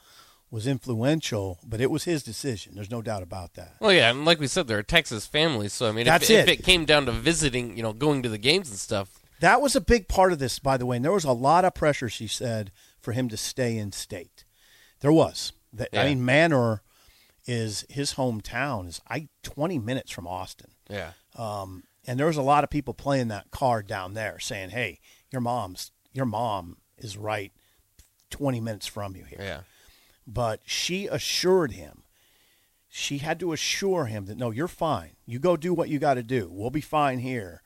was 0.50 0.66
influential, 0.66 1.58
but 1.64 1.80
it 1.80 1.90
was 1.90 2.04
his 2.04 2.22
decision. 2.22 2.74
There's 2.74 2.90
no 2.90 3.02
doubt 3.02 3.22
about 3.22 3.54
that. 3.54 3.74
Well, 3.80 3.92
yeah, 3.92 4.10
and 4.10 4.24
like 4.24 4.40
we 4.40 4.46
said, 4.46 4.66
they're 4.66 4.78
a 4.78 4.84
Texas 4.84 5.26
family, 5.26 5.68
so 5.68 5.88
I 5.88 5.92
mean, 5.92 6.06
That's 6.06 6.30
if, 6.30 6.40
if 6.40 6.48
it. 6.48 6.60
it 6.60 6.64
came 6.64 6.84
down 6.86 7.06
to 7.06 7.12
visiting, 7.12 7.76
you 7.76 7.82
know, 7.82 7.92
going 7.92 8.22
to 8.22 8.28
the 8.30 8.38
games 8.38 8.70
and 8.70 8.78
stuff, 8.78 9.10
That 9.40 9.60
was 9.60 9.76
a 9.76 9.80
big 9.80 10.08
part 10.08 10.32
of 10.32 10.38
this, 10.38 10.58
by 10.58 10.76
the 10.78 10.86
way. 10.86 10.96
And 10.96 11.04
there 11.04 11.12
was 11.12 11.24
a 11.24 11.32
lot 11.32 11.64
of 11.66 11.74
pressure, 11.74 12.08
she 12.08 12.26
said, 12.26 12.72
for 12.98 13.12
him 13.12 13.28
to 13.28 13.36
stay 13.36 13.76
in 13.76 13.92
state. 13.92 14.44
There 15.00 15.12
was. 15.12 15.52
The- 15.72 15.88
Yeah. 15.92 16.02
I 16.02 16.06
mean, 16.06 16.24
Manor 16.24 16.82
is 17.48 17.86
his 17.88 18.14
hometown 18.14 18.86
is 18.86 19.00
I 19.08 19.28
20 19.42 19.78
minutes 19.78 20.12
from 20.12 20.26
Austin. 20.28 20.70
yeah, 20.88 21.12
Um, 21.34 21.84
and 22.06 22.18
there 22.18 22.26
was 22.26 22.36
a 22.36 22.42
lot 22.42 22.62
of 22.62 22.70
people 22.70 22.92
playing 22.94 23.28
that 23.28 23.50
card 23.50 23.86
down 23.86 24.12
there 24.14 24.38
saying, 24.38 24.70
"Hey, 24.70 25.00
your 25.32 25.40
mom's 25.40 25.90
your 26.12 26.26
mom 26.26 26.76
is 26.98 27.16
right 27.16 27.52
20 28.30 28.60
minutes 28.60 28.86
from 28.86 29.16
you 29.16 29.24
here." 29.24 29.40
yeah, 29.40 29.60
But 30.26 30.60
she 30.66 31.06
assured 31.06 31.72
him. 31.72 32.02
She 32.90 33.18
had 33.18 33.40
to 33.40 33.52
assure 33.52 34.06
him 34.06 34.26
that 34.26 34.36
no, 34.38 34.50
you're 34.50 34.68
fine. 34.68 35.16
You 35.26 35.38
go 35.38 35.56
do 35.56 35.72
what 35.74 35.88
you 35.88 35.98
got 35.98 36.14
to 36.14 36.22
do. 36.22 36.48
We'll 36.50 36.70
be 36.70 36.80
fine 36.80 37.18
here. 37.18 37.62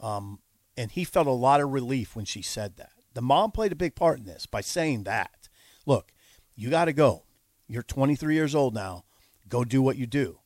Um, 0.00 0.40
and 0.76 0.90
he 0.92 1.04
felt 1.04 1.26
a 1.26 1.30
lot 1.30 1.60
of 1.60 1.72
relief 1.72 2.14
when 2.14 2.24
she 2.26 2.42
said 2.42 2.76
that. 2.76 2.90
The 3.14 3.22
mom 3.22 3.50
played 3.50 3.72
a 3.72 3.76
big 3.76 3.94
part 3.94 4.18
in 4.18 4.26
this 4.26 4.46
by 4.46 4.60
saying 4.60 5.04
that. 5.04 5.48
Look, 5.86 6.12
you 6.54 6.68
got 6.70 6.84
to 6.86 6.92
go. 6.92 7.24
You're 7.68 7.82
23 7.82 8.34
years 8.34 8.54
old 8.54 8.74
now. 8.74 9.04
Go 9.48 9.64
do 9.64 9.82
what 9.82 9.96
you 9.96 10.06
do. 10.06 10.40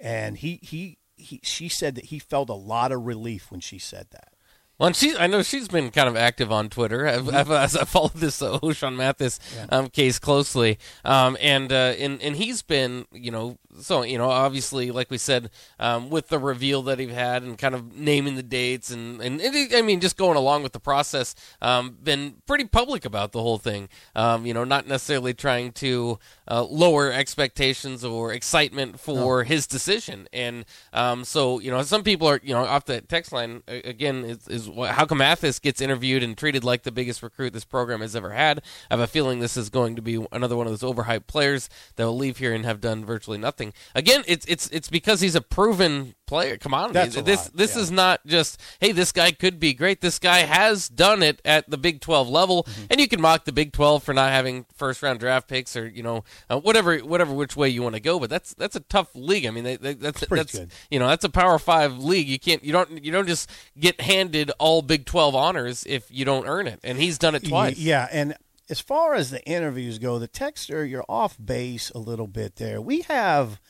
And 0.00 0.36
he, 0.36 0.58
he, 0.62 0.98
he, 1.16 1.40
she 1.42 1.68
said 1.68 1.94
that 1.94 2.06
he 2.06 2.18
felt 2.18 2.48
a 2.48 2.54
lot 2.54 2.92
of 2.92 3.06
relief 3.06 3.50
when 3.50 3.60
she 3.60 3.78
said 3.78 4.08
that. 4.10 4.33
Well, 4.78 4.88
and 4.88 4.96
she, 4.96 5.16
I 5.16 5.28
know 5.28 5.42
she's 5.42 5.68
been 5.68 5.92
kind 5.92 6.08
of 6.08 6.16
active 6.16 6.50
on 6.50 6.68
Twitter. 6.68 7.06
I've, 7.06 7.32
I've, 7.32 7.50
as 7.50 7.76
I 7.76 7.84
followed 7.84 8.14
this 8.14 8.42
uh, 8.42 8.58
Ochaun 8.58 8.96
Mathis 8.96 9.38
um, 9.68 9.88
case 9.88 10.18
closely, 10.18 10.78
um, 11.04 11.36
and 11.40 11.72
uh, 11.72 11.94
and 11.96 12.20
and 12.20 12.34
he's 12.34 12.62
been, 12.62 13.06
you 13.12 13.30
know, 13.30 13.56
so 13.80 14.02
you 14.02 14.18
know, 14.18 14.28
obviously, 14.28 14.90
like 14.90 15.10
we 15.10 15.18
said, 15.18 15.50
um, 15.78 16.10
with 16.10 16.26
the 16.28 16.40
reveal 16.40 16.82
that 16.82 16.98
he 16.98 17.06
had 17.06 17.44
and 17.44 17.56
kind 17.56 17.76
of 17.76 17.96
naming 17.96 18.34
the 18.34 18.42
dates 18.42 18.90
and 18.90 19.20
and 19.20 19.40
it, 19.40 19.72
I 19.74 19.82
mean, 19.82 20.00
just 20.00 20.16
going 20.16 20.36
along 20.36 20.64
with 20.64 20.72
the 20.72 20.80
process, 20.80 21.36
um, 21.62 21.96
been 22.02 22.42
pretty 22.44 22.64
public 22.64 23.04
about 23.04 23.30
the 23.30 23.42
whole 23.42 23.58
thing. 23.58 23.88
Um, 24.16 24.44
you 24.44 24.54
know, 24.54 24.64
not 24.64 24.88
necessarily 24.88 25.34
trying 25.34 25.70
to 25.72 26.18
uh, 26.50 26.64
lower 26.64 27.12
expectations 27.12 28.04
or 28.04 28.32
excitement 28.32 28.98
for 28.98 29.44
his 29.44 29.68
decision, 29.68 30.26
and 30.32 30.64
um, 30.92 31.24
so 31.24 31.60
you 31.60 31.70
know, 31.70 31.82
some 31.82 32.02
people 32.02 32.28
are, 32.28 32.40
you 32.42 32.54
know, 32.54 32.64
off 32.64 32.86
the 32.86 33.00
text 33.02 33.30
line 33.32 33.62
again 33.68 34.24
is, 34.24 34.48
how 34.68 35.06
come 35.06 35.18
Mathis 35.18 35.58
gets 35.58 35.80
interviewed 35.80 36.22
and 36.22 36.36
treated 36.36 36.64
like 36.64 36.82
the 36.82 36.92
biggest 36.92 37.22
recruit 37.22 37.52
this 37.52 37.64
program 37.64 38.00
has 38.00 38.14
ever 38.14 38.30
had? 38.30 38.62
I 38.90 38.94
have 38.94 39.00
a 39.00 39.06
feeling 39.06 39.40
this 39.40 39.56
is 39.56 39.70
going 39.70 39.96
to 39.96 40.02
be 40.02 40.24
another 40.32 40.56
one 40.56 40.66
of 40.66 40.78
those 40.78 40.94
overhyped 40.94 41.26
players 41.26 41.68
that 41.96 42.04
will 42.04 42.16
leave 42.16 42.38
here 42.38 42.54
and 42.54 42.64
have 42.64 42.80
done 42.80 43.04
virtually 43.04 43.38
nothing. 43.38 43.72
Again, 43.94 44.22
it's 44.26 44.46
it's 44.46 44.68
it's 44.68 44.88
because 44.88 45.20
he's 45.20 45.34
a 45.34 45.40
proven 45.40 46.14
player. 46.26 46.56
Commodity. 46.56 47.20
This 47.22 47.46
lot, 47.46 47.56
this 47.56 47.76
yeah. 47.76 47.82
is 47.82 47.90
not 47.90 48.26
just 48.26 48.60
hey, 48.80 48.92
this 48.92 49.12
guy 49.12 49.32
could 49.32 49.58
be 49.60 49.74
great. 49.74 50.00
This 50.00 50.18
guy 50.18 50.38
has 50.40 50.88
done 50.88 51.22
it 51.22 51.40
at 51.44 51.68
the 51.70 51.78
Big 51.78 52.00
Twelve 52.00 52.28
level, 52.28 52.64
Mm-hmm. 52.64 52.84
and 52.90 53.00
you 53.00 53.08
can 53.08 53.20
mock 53.20 53.44
the 53.44 53.52
Big 53.52 53.72
Twelve 53.72 54.02
for 54.02 54.14
not 54.14 54.30
having 54.30 54.66
first 54.74 55.02
round 55.02 55.20
draft 55.20 55.48
picks 55.48 55.76
or 55.76 55.86
you 55.86 56.02
know 56.02 56.24
uh, 56.48 56.58
whatever 56.58 56.98
whatever 56.98 57.32
which 57.34 57.56
way 57.56 57.68
you 57.68 57.82
want 57.82 57.94
to 57.94 58.00
go. 58.00 58.18
But 58.18 58.30
that's 58.30 58.54
that's 58.54 58.76
a 58.76 58.80
tough 58.80 59.08
league. 59.14 59.46
I 59.46 59.50
mean, 59.50 59.64
they, 59.64 59.76
they, 59.76 59.94
that's 59.94 60.26
that's 60.26 60.58
good. 60.58 60.70
you 60.90 60.98
know 60.98 61.08
that's 61.08 61.24
a 61.24 61.30
Power 61.30 61.58
Five 61.58 61.98
league. 61.98 62.28
You 62.28 62.38
can't 62.38 62.64
you 62.64 62.72
don't 62.72 63.04
you 63.04 63.12
don't 63.12 63.26
just 63.26 63.50
get 63.78 64.00
handed 64.00 64.50
all 64.58 64.82
Big 64.82 65.04
Twelve 65.06 65.34
honors 65.34 65.84
if 65.86 66.10
you 66.10 66.24
don't 66.24 66.46
earn 66.46 66.66
it. 66.66 66.80
And 66.84 66.98
he's 66.98 67.18
done 67.18 67.34
it 67.34 67.44
twice. 67.46 67.78
Yeah, 67.78 68.08
and 68.10 68.36
as 68.70 68.80
far 68.80 69.14
as 69.14 69.30
the 69.30 69.44
interviews 69.46 69.98
go, 69.98 70.18
the 70.18 70.26
texter, 70.28 70.88
you're 70.88 71.04
off 71.08 71.36
base 71.44 71.90
a 71.90 71.98
little 71.98 72.26
bit 72.26 72.56
there. 72.56 72.80
We 72.80 73.02
have, 73.02 73.60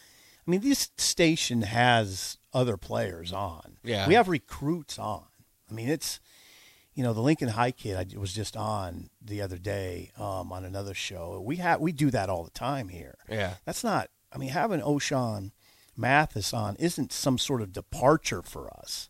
I 0.47 0.51
mean, 0.51 0.61
this 0.61 0.91
station 0.97 1.63
has 1.63 2.39
other 2.55 2.77
players 2.77 3.33
on. 3.33 3.79
Yeah. 3.83 4.07
we 4.07 4.15
have 4.15 4.29
recruits 4.29 4.99
on. 4.99 5.25
I 5.69 5.75
mean, 5.75 5.89
it's, 5.89 6.21
you 6.95 7.03
know, 7.03 7.13
the 7.13 7.21
Lincoln 7.21 7.49
High 7.49 7.73
kid 7.73 7.97
I 7.97 8.19
was 8.19 8.33
just 8.33 8.57
on 8.57 9.11
the 9.21 9.43
other 9.43 9.59
day 9.59 10.13
um, 10.17 10.53
on 10.53 10.65
another 10.65 10.95
show. 10.95 11.43
We 11.45 11.57
have 11.57 11.81
we 11.81 11.93
do 11.93 12.11
that 12.13 12.31
all 12.31 12.45
the 12.45 12.51
time 12.51 12.89
here. 12.89 13.17
Yeah. 13.29 13.55
That's 13.65 13.83
not. 13.83 14.11
I 14.33 14.39
mean, 14.39 14.51
having 14.51 14.81
Ochaun 14.81 15.51
Mathis 15.97 16.55
on 16.55 16.77
isn't 16.77 17.13
some 17.13 17.39
sort 17.39 17.61
of 17.61 17.73
departure 17.73 18.43
for 18.43 18.73
us. 18.79 19.09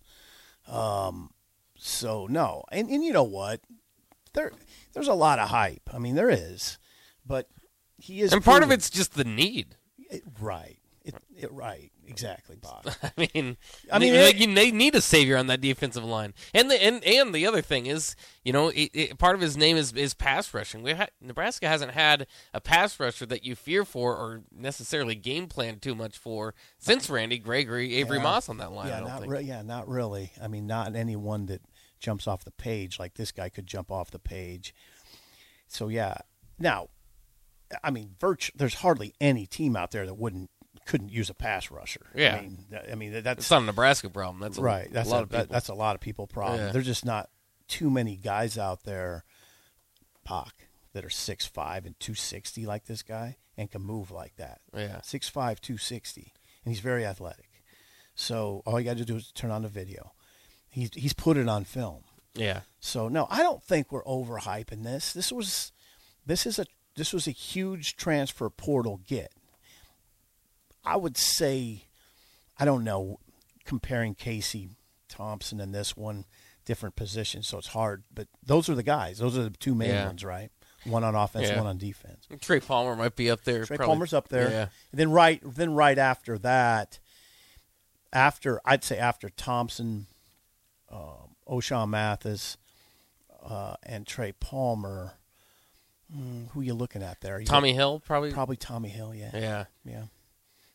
Um, 0.67 1.33
so 1.77 2.27
no, 2.27 2.65
and 2.73 2.89
and 2.89 3.05
you 3.05 3.13
know 3.13 3.23
what? 3.23 3.61
There 4.33 4.53
there's 4.95 5.09
a 5.09 5.15
lot 5.15 5.39
of 5.39 5.51
hype. 5.51 5.91
I 5.93 5.99
mean, 5.99 6.15
there 6.15 6.31
is, 6.31 6.79
but 7.27 7.49
he 7.99 8.23
is. 8.23 8.33
And 8.33 8.43
part 8.43 8.63
of 8.63 8.71
it's 8.71 8.89
just 8.89 9.15
the 9.15 9.25
need. 9.25 9.77
it, 10.11 10.23
right. 10.41 10.79
It, 11.05 11.15
it 11.37 11.53
right 11.53 11.93
exactly, 12.07 12.57
Bob. 12.57 12.87
I 13.03 13.11
mean, 13.17 13.57
I 13.93 13.99
mean, 13.99 14.13
they, 14.13 14.31
it- 14.31 14.37
you- 14.37 14.55
they 14.55 14.71
need 14.71 14.95
a 14.95 15.01
savior 15.01 15.37
on 15.37 15.47
that 15.49 15.61
defensive 15.61 16.05
line. 16.05 16.35
And 16.53 16.71
the 16.71 16.83
and, 16.83 17.03
and 17.05 17.35
the 17.35 17.47
other 17.47 17.63
thing 17.63 17.87
is, 17.87 18.17
you 18.45 18.53
know, 18.53 18.69
it, 18.69 18.91
it, 18.93 19.19
part 19.19 19.35
of 19.35 19.41
his 19.41 19.57
name 19.57 19.77
is 19.77 19.93
is 19.93 20.15
pass 20.15 20.53
rushing. 20.55 20.83
We 20.83 20.93
ha- 20.93 21.07
Nebraska 21.21 21.69
hasn't 21.69 21.93
had 21.93 22.27
a 22.53 22.61
pass 22.61 22.99
rusher 23.01 23.27
that 23.27 23.45
you 23.45 23.55
fear 23.55 23.85
for 23.85 24.17
or 24.17 24.43
necessarily 24.53 25.15
game 25.15 25.47
plan 25.47 25.79
too 25.79 25.95
much 25.95 26.17
for 26.19 26.55
since 26.79 27.09
Randy 27.11 27.39
Gregory, 27.39 27.97
Avery 27.97 28.19
Yeah. 28.19 28.23
Moss 28.25 28.49
on 28.49 28.59
that 28.59 28.73
line. 28.73 28.89
Yeah, 28.89 29.01
not 29.01 29.27
re- 29.27 29.43
yeah, 29.43 29.63
not 29.63 29.89
really. 29.89 30.33
I 30.43 30.49
mean, 30.49 30.67
not 30.67 30.95
anyone 30.97 31.47
that 31.47 31.63
jumps 32.01 32.27
off 32.27 32.45
the 32.45 32.51
page 32.51 32.99
like 32.99 33.15
this 33.15 33.33
guy 33.33 33.49
could 33.49 33.67
jump 33.67 33.91
off 33.91 34.11
the 34.11 34.19
page. 34.19 34.75
So 35.69 35.89
yeah, 35.89 36.19
now, 36.59 36.89
I 37.83 37.91
mean, 37.91 38.15
virtu- 38.21 38.53
there's 38.55 38.75
hardly 38.75 39.15
any 39.21 39.47
team 39.47 39.75
out 39.75 39.91
there 39.91 40.05
that 40.07 40.15
wouldn't 40.15 40.51
couldn't 40.87 41.11
use 41.11 41.31
a 41.31 41.35
pass 41.35 41.71
rusher. 41.71 42.07
Yeah. 42.15 42.37
I 42.37 42.41
mean, 42.43 42.59
th- 42.71 42.83
I 42.91 42.95
mean 42.95 43.23
that's 43.23 43.39
It's 43.41 43.51
not 43.51 43.63
a 43.63 43.67
Nebraska 43.67 44.09
problem. 44.11 44.41
That's 44.41 44.59
a, 44.59 44.63
right. 44.63 44.89
That's 44.93 45.09
a 45.09 45.13
lot 45.13 45.21
a, 45.21 45.23
of 45.23 45.29
that- 45.31 45.41
people. 45.43 45.53
that's 45.53 45.69
a 45.69 45.75
lot 45.75 45.95
of 45.95 46.01
people 46.01 46.27
problem. 46.27 46.61
Yeah. 46.61 46.73
There's 46.73 46.87
just 46.87 47.05
not 47.05 47.31
too 47.69 47.91
many 47.91 48.17
guys 48.17 48.59
out 48.59 48.85
there, 48.85 49.25
Pock, 50.25 50.55
that 50.93 51.05
are 51.05 51.11
six 51.11 51.47
five 51.47 51.85
and 51.87 51.99
two 52.01 52.15
sixty 52.15 52.67
like 52.67 52.85
this 52.87 53.03
guy 53.03 53.37
and 53.57 53.71
can 53.71 53.83
move 53.83 54.11
like 54.11 54.37
that. 54.37 54.61
Yeah. 54.77 55.01
Six 55.03 55.29
five, 55.29 55.61
two 55.61 55.77
sixty, 55.79 56.33
and 56.65 56.73
he's 56.75 56.81
very 56.81 57.05
athletic. 57.05 57.49
So 58.15 58.63
all 58.67 58.79
you 58.79 58.85
got 58.87 58.97
to 58.99 59.05
do 59.05 59.17
is 59.17 59.33
turn 59.33 59.51
on 59.51 59.63
the 59.63 59.69
video. 59.69 60.13
He's 60.69 60.91
he's 60.95 61.13
put 61.13 61.37
it 61.37 61.49
on 61.49 61.65
film. 61.65 62.05
yeah. 62.35 62.61
So 62.81 63.09
no, 63.09 63.27
I 63.31 63.43
don't 63.43 63.63
think 63.63 63.91
we're 63.93 64.05
overhyping 64.05 64.83
this. 64.85 65.13
This 65.13 65.33
was 65.33 65.73
this 66.27 66.47
is 66.47 66.59
a 66.59 66.67
this 66.97 67.13
was 67.13 67.27
a 67.27 67.31
huge 67.33 67.97
transfer 67.97 68.49
portal 68.51 69.01
get. 69.07 69.33
I 70.85 70.97
would 70.97 71.17
say 71.17 71.85
I 72.59 72.65
don't 72.65 72.85
know 72.85 73.19
comparing 73.65 74.15
Casey 74.15 74.71
Thompson 75.09 75.61
and 75.61 75.75
this 75.75 75.97
one 75.97 76.25
different 76.65 76.97
positions, 76.97 77.47
so 77.49 77.59
it's 77.59 77.69
hard. 77.69 78.05
But 78.15 78.29
those 78.45 78.69
are 78.69 78.75
the 78.75 78.83
guys. 78.83 79.19
Those 79.19 79.37
are 79.39 79.45
the 79.45 79.51
two 79.51 79.75
main 79.75 79.91
Yeah. 79.91 80.07
ones, 80.07 80.25
right? 80.25 80.51
One 80.85 81.03
on 81.05 81.15
offense, 81.15 81.49
Yeah. 81.49 81.59
one 81.59 81.67
on 81.67 81.79
defense. 81.79 82.27
Trey 82.41 82.61
Palmer 82.61 82.95
might 82.97 83.17
be 83.17 83.31
up 83.31 83.45
there. 83.45 83.65
Trey 83.65 83.77
probably. 83.79 83.93
Palmer's 83.95 84.13
up 84.13 84.29
there. 84.29 84.51
Yeah. 84.51 84.69
And 84.93 85.01
then 85.01 85.11
right 85.11 85.41
then 85.45 85.75
right 85.75 85.99
after 85.99 86.37
that, 86.39 86.99
after 88.13 88.61
I'd 88.65 88.85
say 88.85 88.99
after 88.99 89.29
Thompson, 89.31 90.07
um, 90.91 91.35
Ochaun 91.49 91.89
Mathis, 91.89 92.57
uh, 93.43 93.77
and 93.83 94.07
Trey 94.07 94.33
Palmer, 94.33 95.15
hmm, 96.13 96.45
who 96.53 96.61
you 96.61 96.75
looking 96.75 97.03
at 97.03 97.21
there? 97.21 97.41
You 97.41 97.47
Tommy 97.47 97.73
Hill 97.73 98.01
probably. 98.01 98.33
probably 98.33 98.57
Tommy 98.57 98.89
Hill. 98.91 99.15
Yeah, 99.15 99.31
Yeah. 99.35 99.65
yeah, 99.85 100.05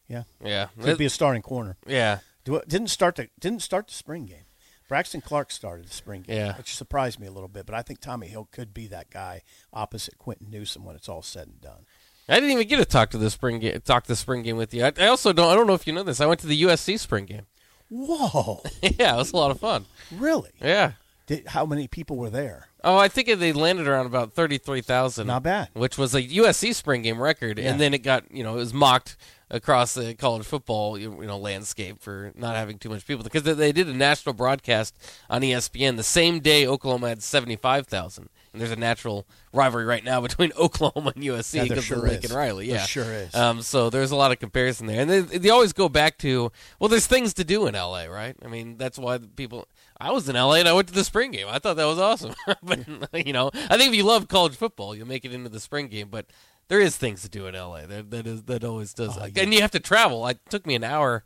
yeah. 0.09 0.23
Yeah. 0.43 0.67
Could 0.81 0.97
be 0.97 1.05
a 1.05 1.09
starting 1.09 1.41
corner. 1.41 1.77
yeah. 1.87 2.19
Do 2.45 2.61
didn't 2.67 2.87
start 2.89 3.15
the 3.17 3.29
didn't 3.39 3.61
start 3.61 3.87
the 3.87 3.93
spring 3.93 4.25
game. 4.25 4.43
Braxton 4.87 5.21
Clark 5.21 5.51
started 5.51 5.87
the 5.87 5.93
spring 5.93 6.23
game, 6.23 6.35
Yeah. 6.35 6.57
which 6.57 6.75
surprised 6.75 7.19
me 7.19 7.27
a 7.27 7.31
little 7.31 7.47
bit. 7.49 7.65
But 7.67 7.75
I 7.75 7.83
think 7.83 7.99
Tommy 8.01 8.27
Hill 8.27 8.47
could 8.51 8.73
be 8.73 8.87
that 8.87 9.11
guy 9.11 9.43
opposite 9.71 10.17
Quinton 10.17 10.49
Newsome 10.49 10.83
when 10.83 10.95
it's 10.95 11.07
all 11.07 11.21
said 11.21 11.47
and 11.47 11.61
done. 11.61 11.85
I 12.27 12.35
didn't 12.35 12.51
even 12.51 12.67
get 12.67 12.77
to 12.77 12.85
talk 12.85 13.09
to 13.11 13.17
the 13.19 13.29
spring 13.29 13.59
game. 13.59 13.79
Talk 13.81 14.05
the 14.05 14.15
spring 14.15 14.41
game 14.41 14.57
with 14.57 14.73
you. 14.73 14.85
I, 14.85 14.93
I 14.99 15.07
also 15.07 15.31
don't. 15.33 15.51
I 15.51 15.55
don't 15.55 15.67
know 15.67 15.73
if 15.75 15.85
you 15.85 15.93
know 15.93 16.01
this. 16.03 16.19
I 16.21 16.25
went 16.25 16.39
to 16.41 16.47
the 16.47 16.61
USC 16.63 16.97
spring 16.99 17.25
game. 17.25 17.45
Whoa, 17.89 18.61
yeah, 18.81 19.15
it 19.15 19.17
was 19.17 19.31
a 19.33 19.35
lot 19.37 19.51
of 19.51 19.59
fun. 19.59 19.85
really? 20.11 20.51
Yeah. 20.61 20.93
Did, 21.25 21.47
how 21.47 21.65
many 21.65 21.87
people 21.87 22.17
were 22.17 22.29
there? 22.29 22.67
Oh, 22.83 22.97
I 22.97 23.07
think 23.07 23.27
they 23.27 23.51
landed 23.53 23.87
around 23.87 24.05
about 24.07 24.33
thirty-three 24.33 24.81
thousand. 24.81 25.27
Not 25.27 25.43
bad. 25.43 25.69
Which 25.73 25.97
was 25.97 26.15
a 26.15 26.21
USC 26.23 26.73
spring 26.73 27.01
game 27.03 27.21
record, 27.21 27.59
Yeah. 27.59 27.71
and 27.71 27.79
then 27.81 27.93
it 27.93 27.99
got 27.99 28.31
you 28.31 28.43
know 28.43 28.53
it 28.53 28.57
was 28.59 28.73
mocked 28.73 29.17
across 29.51 29.93
the 29.93 30.13
college 30.13 30.45
football 30.45 30.97
you 30.97 31.09
know 31.09 31.37
landscape 31.37 31.99
for 31.99 32.31
not 32.35 32.55
having 32.55 32.77
too 32.77 32.89
much 32.89 33.05
people 33.05 33.23
because 33.23 33.43
they 33.43 33.71
did 33.71 33.87
a 33.87 33.93
national 33.93 34.33
broadcast 34.33 34.95
on 35.29 35.41
ESPN 35.41 35.97
the 35.97 36.03
same 36.03 36.39
day 36.39 36.67
Oklahoma 36.67 37.09
had 37.09 37.23
seventy 37.23 37.55
five 37.55 37.87
thousand. 37.87 38.29
And 38.51 38.59
there's 38.59 38.71
a 38.71 38.75
natural 38.75 39.27
rivalry 39.53 39.85
right 39.85 40.03
now 40.03 40.21
between 40.29 40.51
Oklahoma 40.57 41.13
and 41.15 41.23
USC 41.23 41.53
Yeah, 41.53 41.61
there 41.61 41.69
because 41.69 41.85
sure 41.85 41.97
of 41.97 42.03
Lincoln 42.03 42.31
is. 42.31 42.35
Riley. 42.35 42.67
There 42.67 42.77
Yeah, 42.77 42.85
sure 42.85 43.03
is. 43.03 43.35
Um, 43.35 43.61
so 43.61 43.91
there's 43.91 44.09
a 44.09 44.15
lot 44.15 44.31
of 44.31 44.39
comparison 44.39 44.87
there, 44.87 45.01
and 45.01 45.09
they, 45.09 45.21
they 45.21 45.49
always 45.49 45.71
go 45.71 45.87
back 45.87 46.17
to 46.19 46.51
well, 46.79 46.87
there's 46.87 47.05
things 47.07 47.33
to 47.35 47.43
do 47.43 47.67
in 47.67 47.75
LA, 47.75 48.05
right? 48.05 48.35
I 48.43 48.47
mean, 48.47 48.77
that's 48.77 48.97
why 48.97 49.19
people. 49.35 49.67
I 50.01 50.11
was 50.11 50.29
in 50.29 50.35
LA 50.35 50.53
and 50.53 50.67
I 50.67 50.71
went 50.73 50.87
to 50.87 50.93
the 50.93 51.03
spring 51.03 51.31
game. 51.31 51.47
I 51.49 51.59
thought 51.59 51.75
that 51.75 51.85
was 51.85 51.99
awesome, 51.99 52.33
but 52.63 53.27
you 53.27 53.33
know, 53.33 53.51
I 53.53 53.77
think 53.77 53.89
if 53.89 53.95
you 53.95 54.03
love 54.05 54.29
college 54.29 54.55
football, 54.55 54.95
you'll 54.95 55.07
make 55.07 55.25
it 55.25 55.33
into 55.33 55.49
the 55.49 55.59
spring 55.59 55.87
game. 55.89 56.07
But 56.09 56.25
there 56.69 56.79
is 56.79 56.95
things 56.97 57.21
to 57.23 57.29
do 57.29 57.45
in 57.47 57.53
LA. 57.55 57.85
That 57.85 58.09
that 58.11 58.25
is 58.25 58.43
that 58.43 58.63
always 58.63 58.93
does, 58.93 59.17
Oh, 59.17 59.25
yeah. 59.25 59.43
and 59.43 59.53
you 59.53 59.61
have 59.61 59.71
to 59.71 59.79
travel. 59.79 60.25
It 60.27 60.39
took 60.49 60.65
me 60.65 60.75
an 60.75 60.83
hour 60.83 61.23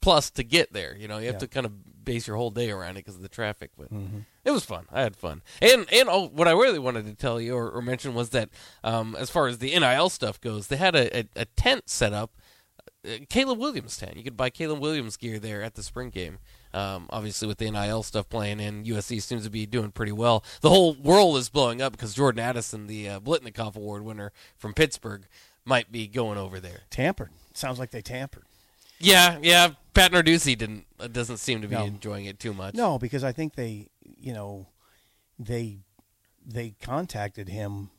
plus 0.00 0.30
to 0.30 0.42
get 0.44 0.72
there. 0.72 0.96
You 0.96 1.08
know, 1.08 1.18
you 1.18 1.26
have 1.26 1.34
Yeah. 1.36 1.40
to 1.40 1.48
kind 1.48 1.66
of 1.66 2.04
base 2.04 2.26
your 2.28 2.36
whole 2.36 2.50
day 2.50 2.70
around 2.70 2.92
it 2.92 3.00
because 3.04 3.16
of 3.16 3.22
the 3.22 3.28
traffic. 3.28 3.70
But 3.76 3.92
Mm-hmm. 3.92 4.20
it 4.44 4.50
was 4.52 4.64
fun. 4.64 4.86
I 4.92 5.02
had 5.02 5.16
fun. 5.16 5.42
And 5.60 5.86
and 5.92 6.08
oh, 6.08 6.28
what 6.28 6.48
I 6.48 6.52
really 6.52 6.78
wanted 6.78 7.04
to 7.06 7.14
tell 7.14 7.40
you 7.40 7.54
or, 7.56 7.70
or 7.70 7.82
mention 7.82 8.14
was 8.14 8.30
that 8.30 8.48
um, 8.84 9.16
as 9.18 9.28
far 9.30 9.46
as 9.48 9.58
the 9.58 9.76
NIL 9.78 10.08
stuff 10.08 10.40
goes, 10.40 10.68
they 10.68 10.76
had 10.76 10.94
a, 10.94 11.18
a, 11.20 11.28
a 11.36 11.44
tent 11.44 11.88
set 11.90 12.12
up. 12.12 12.32
Uh, 13.04 13.18
Caleb 13.28 13.58
Williams 13.58 13.96
tent. 13.96 14.16
You 14.16 14.22
could 14.24 14.36
buy 14.36 14.50
Caleb 14.50 14.80
Williams 14.80 15.16
gear 15.16 15.38
there 15.38 15.62
at 15.62 15.74
the 15.74 15.82
spring 15.82 16.10
game. 16.10 16.38
Um, 16.76 17.06
obviously, 17.10 17.48
with 17.48 17.58
the 17.58 17.70
NIL 17.70 18.02
stuff 18.02 18.28
playing 18.28 18.60
in, 18.60 18.84
USC 18.84 19.22
seems 19.22 19.44
to 19.44 19.50
be 19.50 19.64
doing 19.66 19.90
pretty 19.92 20.12
well. 20.12 20.44
The 20.60 20.68
whole 20.68 20.94
world 20.94 21.36
is 21.38 21.48
blowing 21.48 21.80
up 21.80 21.92
because 21.92 22.12
Jordan 22.14 22.40
Addison, 22.40 22.86
the 22.86 23.08
uh, 23.08 23.20
Biletnikoff 23.20 23.76
Award 23.76 24.02
winner 24.02 24.32
from 24.56 24.74
Pittsburgh, 24.74 25.26
might 25.64 25.90
be 25.90 26.06
going 26.06 26.36
over 26.38 26.60
there. 26.60 26.82
Tampered. 26.90 27.30
Sounds 27.54 27.78
like 27.78 27.90
they 27.90 28.02
tampered. 28.02 28.44
Yeah, 28.98 29.38
yeah. 29.42 29.70
Pat 29.94 30.12
Narduzzi 30.12 30.56
didn't 30.56 30.84
uh, 31.00 31.06
doesn't 31.06 31.38
seem 31.38 31.62
to 31.62 31.68
be 31.68 31.74
No. 31.76 31.84
enjoying 31.84 32.26
it 32.26 32.38
too 32.38 32.52
much. 32.52 32.74
No, 32.74 32.98
because 32.98 33.24
I 33.24 33.32
think 33.32 33.54
they, 33.54 33.88
you 34.02 34.32
know, 34.34 34.66
they 35.38 35.78
they 36.44 36.74
contacted 36.82 37.48
him 37.48 37.90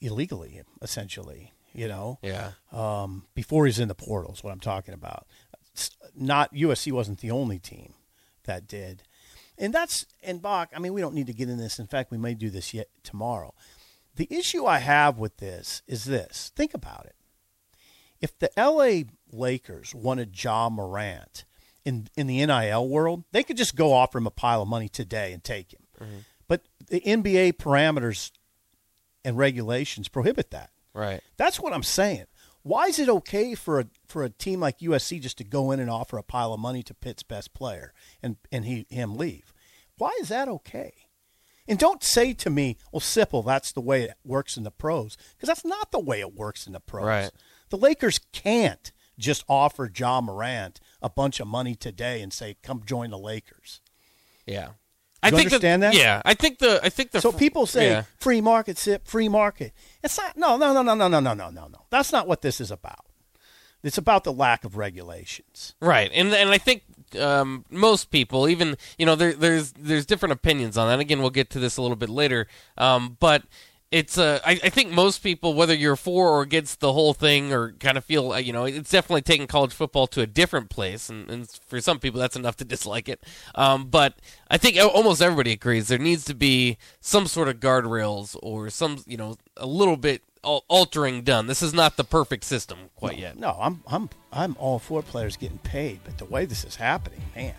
illegally, 0.00 0.62
essentially. 0.82 1.52
You 1.72 1.88
know, 1.88 2.18
Yeah. 2.22 2.52
um, 2.70 3.26
before 3.34 3.66
he's 3.66 3.80
in 3.80 3.88
the 3.88 3.96
portals. 3.96 4.44
What 4.44 4.52
I'm 4.52 4.60
talking 4.60 4.94
about. 4.94 5.26
Not 6.16 6.54
USC 6.54 6.92
wasn't 6.92 7.20
the 7.20 7.30
only 7.30 7.58
team 7.58 7.94
that 8.44 8.68
did, 8.68 9.02
and 9.58 9.72
that's 9.72 10.06
and 10.22 10.40
Bach. 10.40 10.70
I 10.74 10.78
mean, 10.78 10.94
we 10.94 11.00
don't 11.00 11.14
need 11.14 11.26
to 11.26 11.32
get 11.32 11.48
in 11.48 11.58
this. 11.58 11.78
In 11.78 11.86
fact, 11.86 12.10
we 12.10 12.18
may 12.18 12.34
do 12.34 12.50
this 12.50 12.72
yet 12.72 12.88
tomorrow. 13.02 13.54
The 14.16 14.28
issue 14.30 14.64
I 14.64 14.78
have 14.78 15.18
with 15.18 15.38
this 15.38 15.82
is 15.86 16.04
this. 16.04 16.52
Think 16.54 16.74
about 16.74 17.06
it. 17.06 17.16
If 18.20 18.38
the 18.38 18.50
LA 18.56 19.10
Lakers 19.32 19.94
wanted 19.94 20.42
Ja 20.42 20.68
Morant 20.68 21.44
in 21.84 22.08
in 22.16 22.26
the 22.26 22.44
NIL 22.46 22.88
world, 22.88 23.24
they 23.32 23.42
could 23.42 23.56
just 23.56 23.74
go 23.74 23.92
offer 23.92 24.18
him 24.18 24.26
a 24.26 24.30
pile 24.30 24.62
of 24.62 24.68
money 24.68 24.88
today 24.88 25.32
and 25.32 25.42
take 25.42 25.72
him. 25.72 25.82
Mm-hmm. 26.00 26.18
But 26.46 26.62
the 26.88 27.00
NBA 27.00 27.54
parameters 27.54 28.30
and 29.24 29.36
regulations 29.36 30.08
prohibit 30.08 30.50
that. 30.50 30.70
Right. 30.92 31.20
That's 31.36 31.58
what 31.58 31.72
I'm 31.72 31.82
saying. 31.82 32.26
Why 32.64 32.86
is 32.86 32.98
it 32.98 33.10
okay 33.10 33.54
for 33.54 33.78
a 33.78 33.86
for 34.06 34.24
a 34.24 34.30
team 34.30 34.60
like 34.60 34.78
USC 34.78 35.20
just 35.20 35.36
to 35.38 35.44
go 35.44 35.70
in 35.70 35.80
and 35.80 35.90
offer 35.90 36.16
a 36.16 36.22
pile 36.22 36.54
of 36.54 36.58
money 36.58 36.82
to 36.84 36.94
Pitt's 36.94 37.22
best 37.22 37.52
player 37.52 37.92
and 38.22 38.36
and 38.50 38.64
he 38.64 38.86
him 38.88 39.16
leave? 39.16 39.52
Why 39.98 40.16
is 40.20 40.28
that 40.30 40.48
okay? 40.48 40.94
And 41.68 41.78
don't 41.78 42.02
say 42.02 42.32
to 42.32 42.48
me, 42.48 42.78
"Well, 42.90 43.00
Sipple, 43.00 43.44
that's 43.44 43.70
the 43.70 43.82
way 43.82 44.04
it 44.04 44.16
works 44.24 44.56
in 44.56 44.64
the 44.64 44.70
pros," 44.70 45.18
because 45.32 45.46
that's 45.46 45.64
not 45.64 45.92
the 45.92 46.00
way 46.00 46.20
it 46.20 46.34
works 46.34 46.66
in 46.66 46.72
the 46.72 46.80
pros. 46.80 47.04
Right. 47.04 47.30
The 47.68 47.76
Lakers 47.76 48.18
can't 48.32 48.92
just 49.18 49.44
offer 49.46 49.88
John 49.88 50.24
Morant 50.24 50.80
a 51.02 51.10
bunch 51.10 51.40
of 51.40 51.46
money 51.46 51.74
today 51.74 52.22
and 52.22 52.32
say, 52.32 52.56
"Come 52.62 52.82
join 52.84 53.10
the 53.10 53.18
Lakers." 53.18 53.82
Yeah. 54.46 54.70
You 55.30 55.38
understand 55.38 55.82
that? 55.82 55.94
Yeah, 55.94 56.22
I 56.24 56.34
think 56.34 56.58
the 56.58 56.80
I 56.82 56.88
think 56.88 57.10
the 57.10 57.20
So 57.20 57.32
people 57.32 57.66
say 57.66 57.90
yeah. 57.90 58.02
free 58.18 58.40
market, 58.40 58.78
sip, 58.78 59.06
free 59.06 59.28
market. 59.28 59.72
It's 60.02 60.18
not. 60.18 60.36
No, 60.36 60.56
no, 60.56 60.72
no, 60.72 60.82
no, 60.82 60.94
no, 60.94 61.08
no, 61.08 61.20
no, 61.20 61.34
no, 61.34 61.50
no, 61.50 61.66
no. 61.68 61.86
That's 61.90 62.12
not 62.12 62.26
what 62.26 62.42
this 62.42 62.60
is 62.60 62.70
about. 62.70 63.04
It's 63.82 63.98
about 63.98 64.24
the 64.24 64.32
lack 64.32 64.64
of 64.64 64.76
regulations. 64.76 65.74
Right, 65.80 66.10
and 66.14 66.32
and 66.32 66.50
I 66.50 66.58
think 66.58 66.82
um, 67.18 67.64
most 67.70 68.10
people, 68.10 68.48
even 68.48 68.76
you 68.98 69.04
know, 69.06 69.14
there, 69.14 69.34
there's 69.34 69.72
there's 69.72 70.06
different 70.06 70.32
opinions 70.32 70.78
on 70.78 70.88
that. 70.88 71.00
Again, 71.00 71.20
we'll 71.20 71.30
get 71.30 71.50
to 71.50 71.58
this 71.58 71.76
a 71.76 71.82
little 71.82 71.96
bit 71.96 72.08
later, 72.08 72.46
um, 72.78 73.16
but 73.20 73.42
it's 73.94 74.18
uh, 74.18 74.40
I, 74.44 74.58
I 74.64 74.70
think 74.70 74.90
most 74.90 75.22
people, 75.22 75.54
whether 75.54 75.72
you're 75.72 75.94
for 75.94 76.28
or 76.28 76.42
against 76.42 76.80
the 76.80 76.92
whole 76.92 77.14
thing, 77.14 77.52
or 77.52 77.72
kind 77.78 77.96
of 77.96 78.04
feel 78.04 78.32
uh, 78.32 78.38
you 78.38 78.52
know, 78.52 78.64
it's 78.64 78.90
definitely 78.90 79.22
taking 79.22 79.46
college 79.46 79.72
football 79.72 80.08
to 80.08 80.20
a 80.20 80.26
different 80.26 80.68
place, 80.68 81.08
and, 81.08 81.30
and 81.30 81.48
for 81.68 81.80
some 81.80 82.00
people, 82.00 82.18
that's 82.18 82.34
enough 82.34 82.56
to 82.56 82.64
dislike 82.64 83.08
it. 83.08 83.22
Um, 83.54 83.86
but 83.86 84.16
I 84.50 84.58
think 84.58 84.78
almost 84.80 85.22
everybody 85.22 85.52
agrees 85.52 85.86
there 85.86 85.98
needs 85.98 86.24
to 86.24 86.34
be 86.34 86.76
some 87.00 87.28
sort 87.28 87.46
of 87.46 87.60
guardrails 87.60 88.36
or 88.42 88.68
some 88.68 89.04
you 89.06 89.16
know 89.16 89.36
a 89.56 89.66
little 89.66 89.96
bit 89.96 90.22
altering 90.42 91.22
done. 91.22 91.46
This 91.46 91.62
is 91.62 91.72
not 91.72 91.96
the 91.96 92.04
perfect 92.04 92.42
system 92.42 92.90
quite 92.96 93.16
yet. 93.16 93.38
No, 93.38 93.56
I'm 93.60 93.84
I'm 93.86 94.10
I'm 94.32 94.56
all 94.58 94.80
for 94.80 95.02
players 95.02 95.36
getting 95.36 95.58
paid, 95.58 96.00
but 96.02 96.18
the 96.18 96.24
way 96.24 96.46
this 96.46 96.64
is 96.64 96.74
happening, 96.74 97.22
man. 97.36 97.54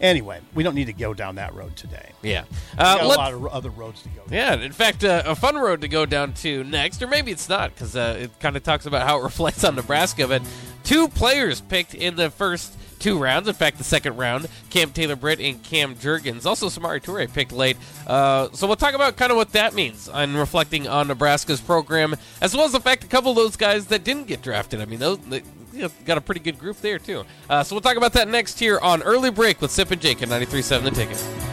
Anyway, 0.00 0.40
we 0.54 0.62
don't 0.62 0.74
need 0.74 0.86
to 0.86 0.92
go 0.92 1.14
down 1.14 1.36
that 1.36 1.54
road 1.54 1.76
today. 1.76 2.10
Yeah, 2.22 2.44
uh, 2.78 2.98
a 3.00 3.06
lot 3.06 3.32
of 3.32 3.46
other 3.46 3.70
roads 3.70 4.02
to 4.02 4.08
go. 4.10 4.22
down. 4.26 4.32
Yeah, 4.32 4.54
in 4.54 4.72
fact, 4.72 5.04
uh, 5.04 5.22
a 5.24 5.34
fun 5.34 5.56
road 5.56 5.80
to 5.82 5.88
go 5.88 6.06
down 6.06 6.32
to 6.34 6.64
next, 6.64 7.02
or 7.02 7.06
maybe 7.06 7.30
it's 7.32 7.48
not, 7.48 7.74
because 7.74 7.96
uh, 7.96 8.18
it 8.22 8.40
kind 8.40 8.56
of 8.56 8.62
talks 8.62 8.86
about 8.86 9.06
how 9.06 9.18
it 9.18 9.22
reflects 9.24 9.64
on 9.64 9.74
Nebraska. 9.74 10.26
But 10.26 10.42
two 10.82 11.08
players 11.08 11.60
picked 11.60 11.94
in 11.94 12.16
the 12.16 12.30
first 12.30 12.76
two 12.98 13.18
rounds. 13.18 13.48
In 13.48 13.54
fact, 13.54 13.78
the 13.78 13.84
second 13.84 14.16
round, 14.16 14.48
Cam 14.70 14.90
Taylor 14.90 15.16
Britt 15.16 15.40
and 15.40 15.62
Cam 15.62 15.94
Jurgens. 15.94 16.46
Also, 16.46 16.68
Samori 16.68 17.02
Toure 17.02 17.32
picked 17.32 17.52
late. 17.52 17.76
Uh, 18.06 18.48
so 18.52 18.66
we'll 18.66 18.76
talk 18.76 18.94
about 18.94 19.16
kind 19.16 19.30
of 19.30 19.36
what 19.36 19.52
that 19.52 19.74
means 19.74 20.08
on 20.08 20.34
reflecting 20.36 20.88
on 20.88 21.08
Nebraska's 21.08 21.60
program, 21.60 22.16
as 22.40 22.56
well 22.56 22.64
as 22.64 22.72
the 22.72 22.80
fact 22.80 23.04
a 23.04 23.06
couple 23.06 23.30
of 23.30 23.36
those 23.36 23.56
guys 23.56 23.86
that 23.86 24.04
didn't 24.04 24.26
get 24.26 24.42
drafted. 24.42 24.80
I 24.80 24.86
mean, 24.86 25.00
those. 25.00 25.18
You 25.74 25.82
know, 25.82 25.90
got 26.04 26.18
a 26.18 26.20
pretty 26.20 26.40
good 26.40 26.58
group 26.58 26.80
there 26.80 26.98
too. 26.98 27.24
Uh, 27.50 27.62
so 27.64 27.74
we'll 27.74 27.82
talk 27.82 27.96
about 27.96 28.12
that 28.12 28.28
next 28.28 28.58
here 28.58 28.78
on 28.78 29.02
early 29.02 29.30
break 29.30 29.60
with 29.60 29.70
Sip 29.70 29.90
and 29.90 30.00
Jake 30.00 30.22
at 30.22 30.28
93.7 30.28 30.84
The 30.84 30.90
Ticket. 30.90 31.44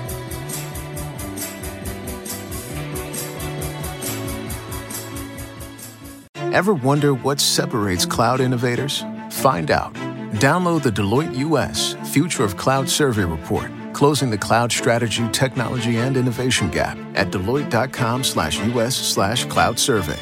Ever 6.54 6.74
wonder 6.74 7.14
what 7.14 7.40
separates 7.40 8.06
cloud 8.06 8.42
innovators? 8.42 9.04
Find 9.32 9.72
out. 9.72 9.94
Download 10.36 10.84
the 10.84 10.92
Deloitte 10.92 11.36
US 11.38 11.96
Future 12.14 12.44
of 12.44 12.58
Cloud 12.58 12.90
Survey 12.90 13.24
Report, 13.26 13.72
closing 13.94 14.30
the 14.30 14.38
cloud 14.38 14.72
strategy, 14.72 15.28
technology, 15.30 15.98
and 15.98 16.18
innovation 16.18 16.70
gap 16.70 16.98
at 17.16 17.32
deloitte.com 17.32 18.24
slash 18.24 18.60
US 18.60 18.96
slash 18.96 19.46
cloud 19.46 19.80
survey. 19.80 20.20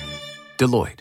Deloitte. 0.57 0.99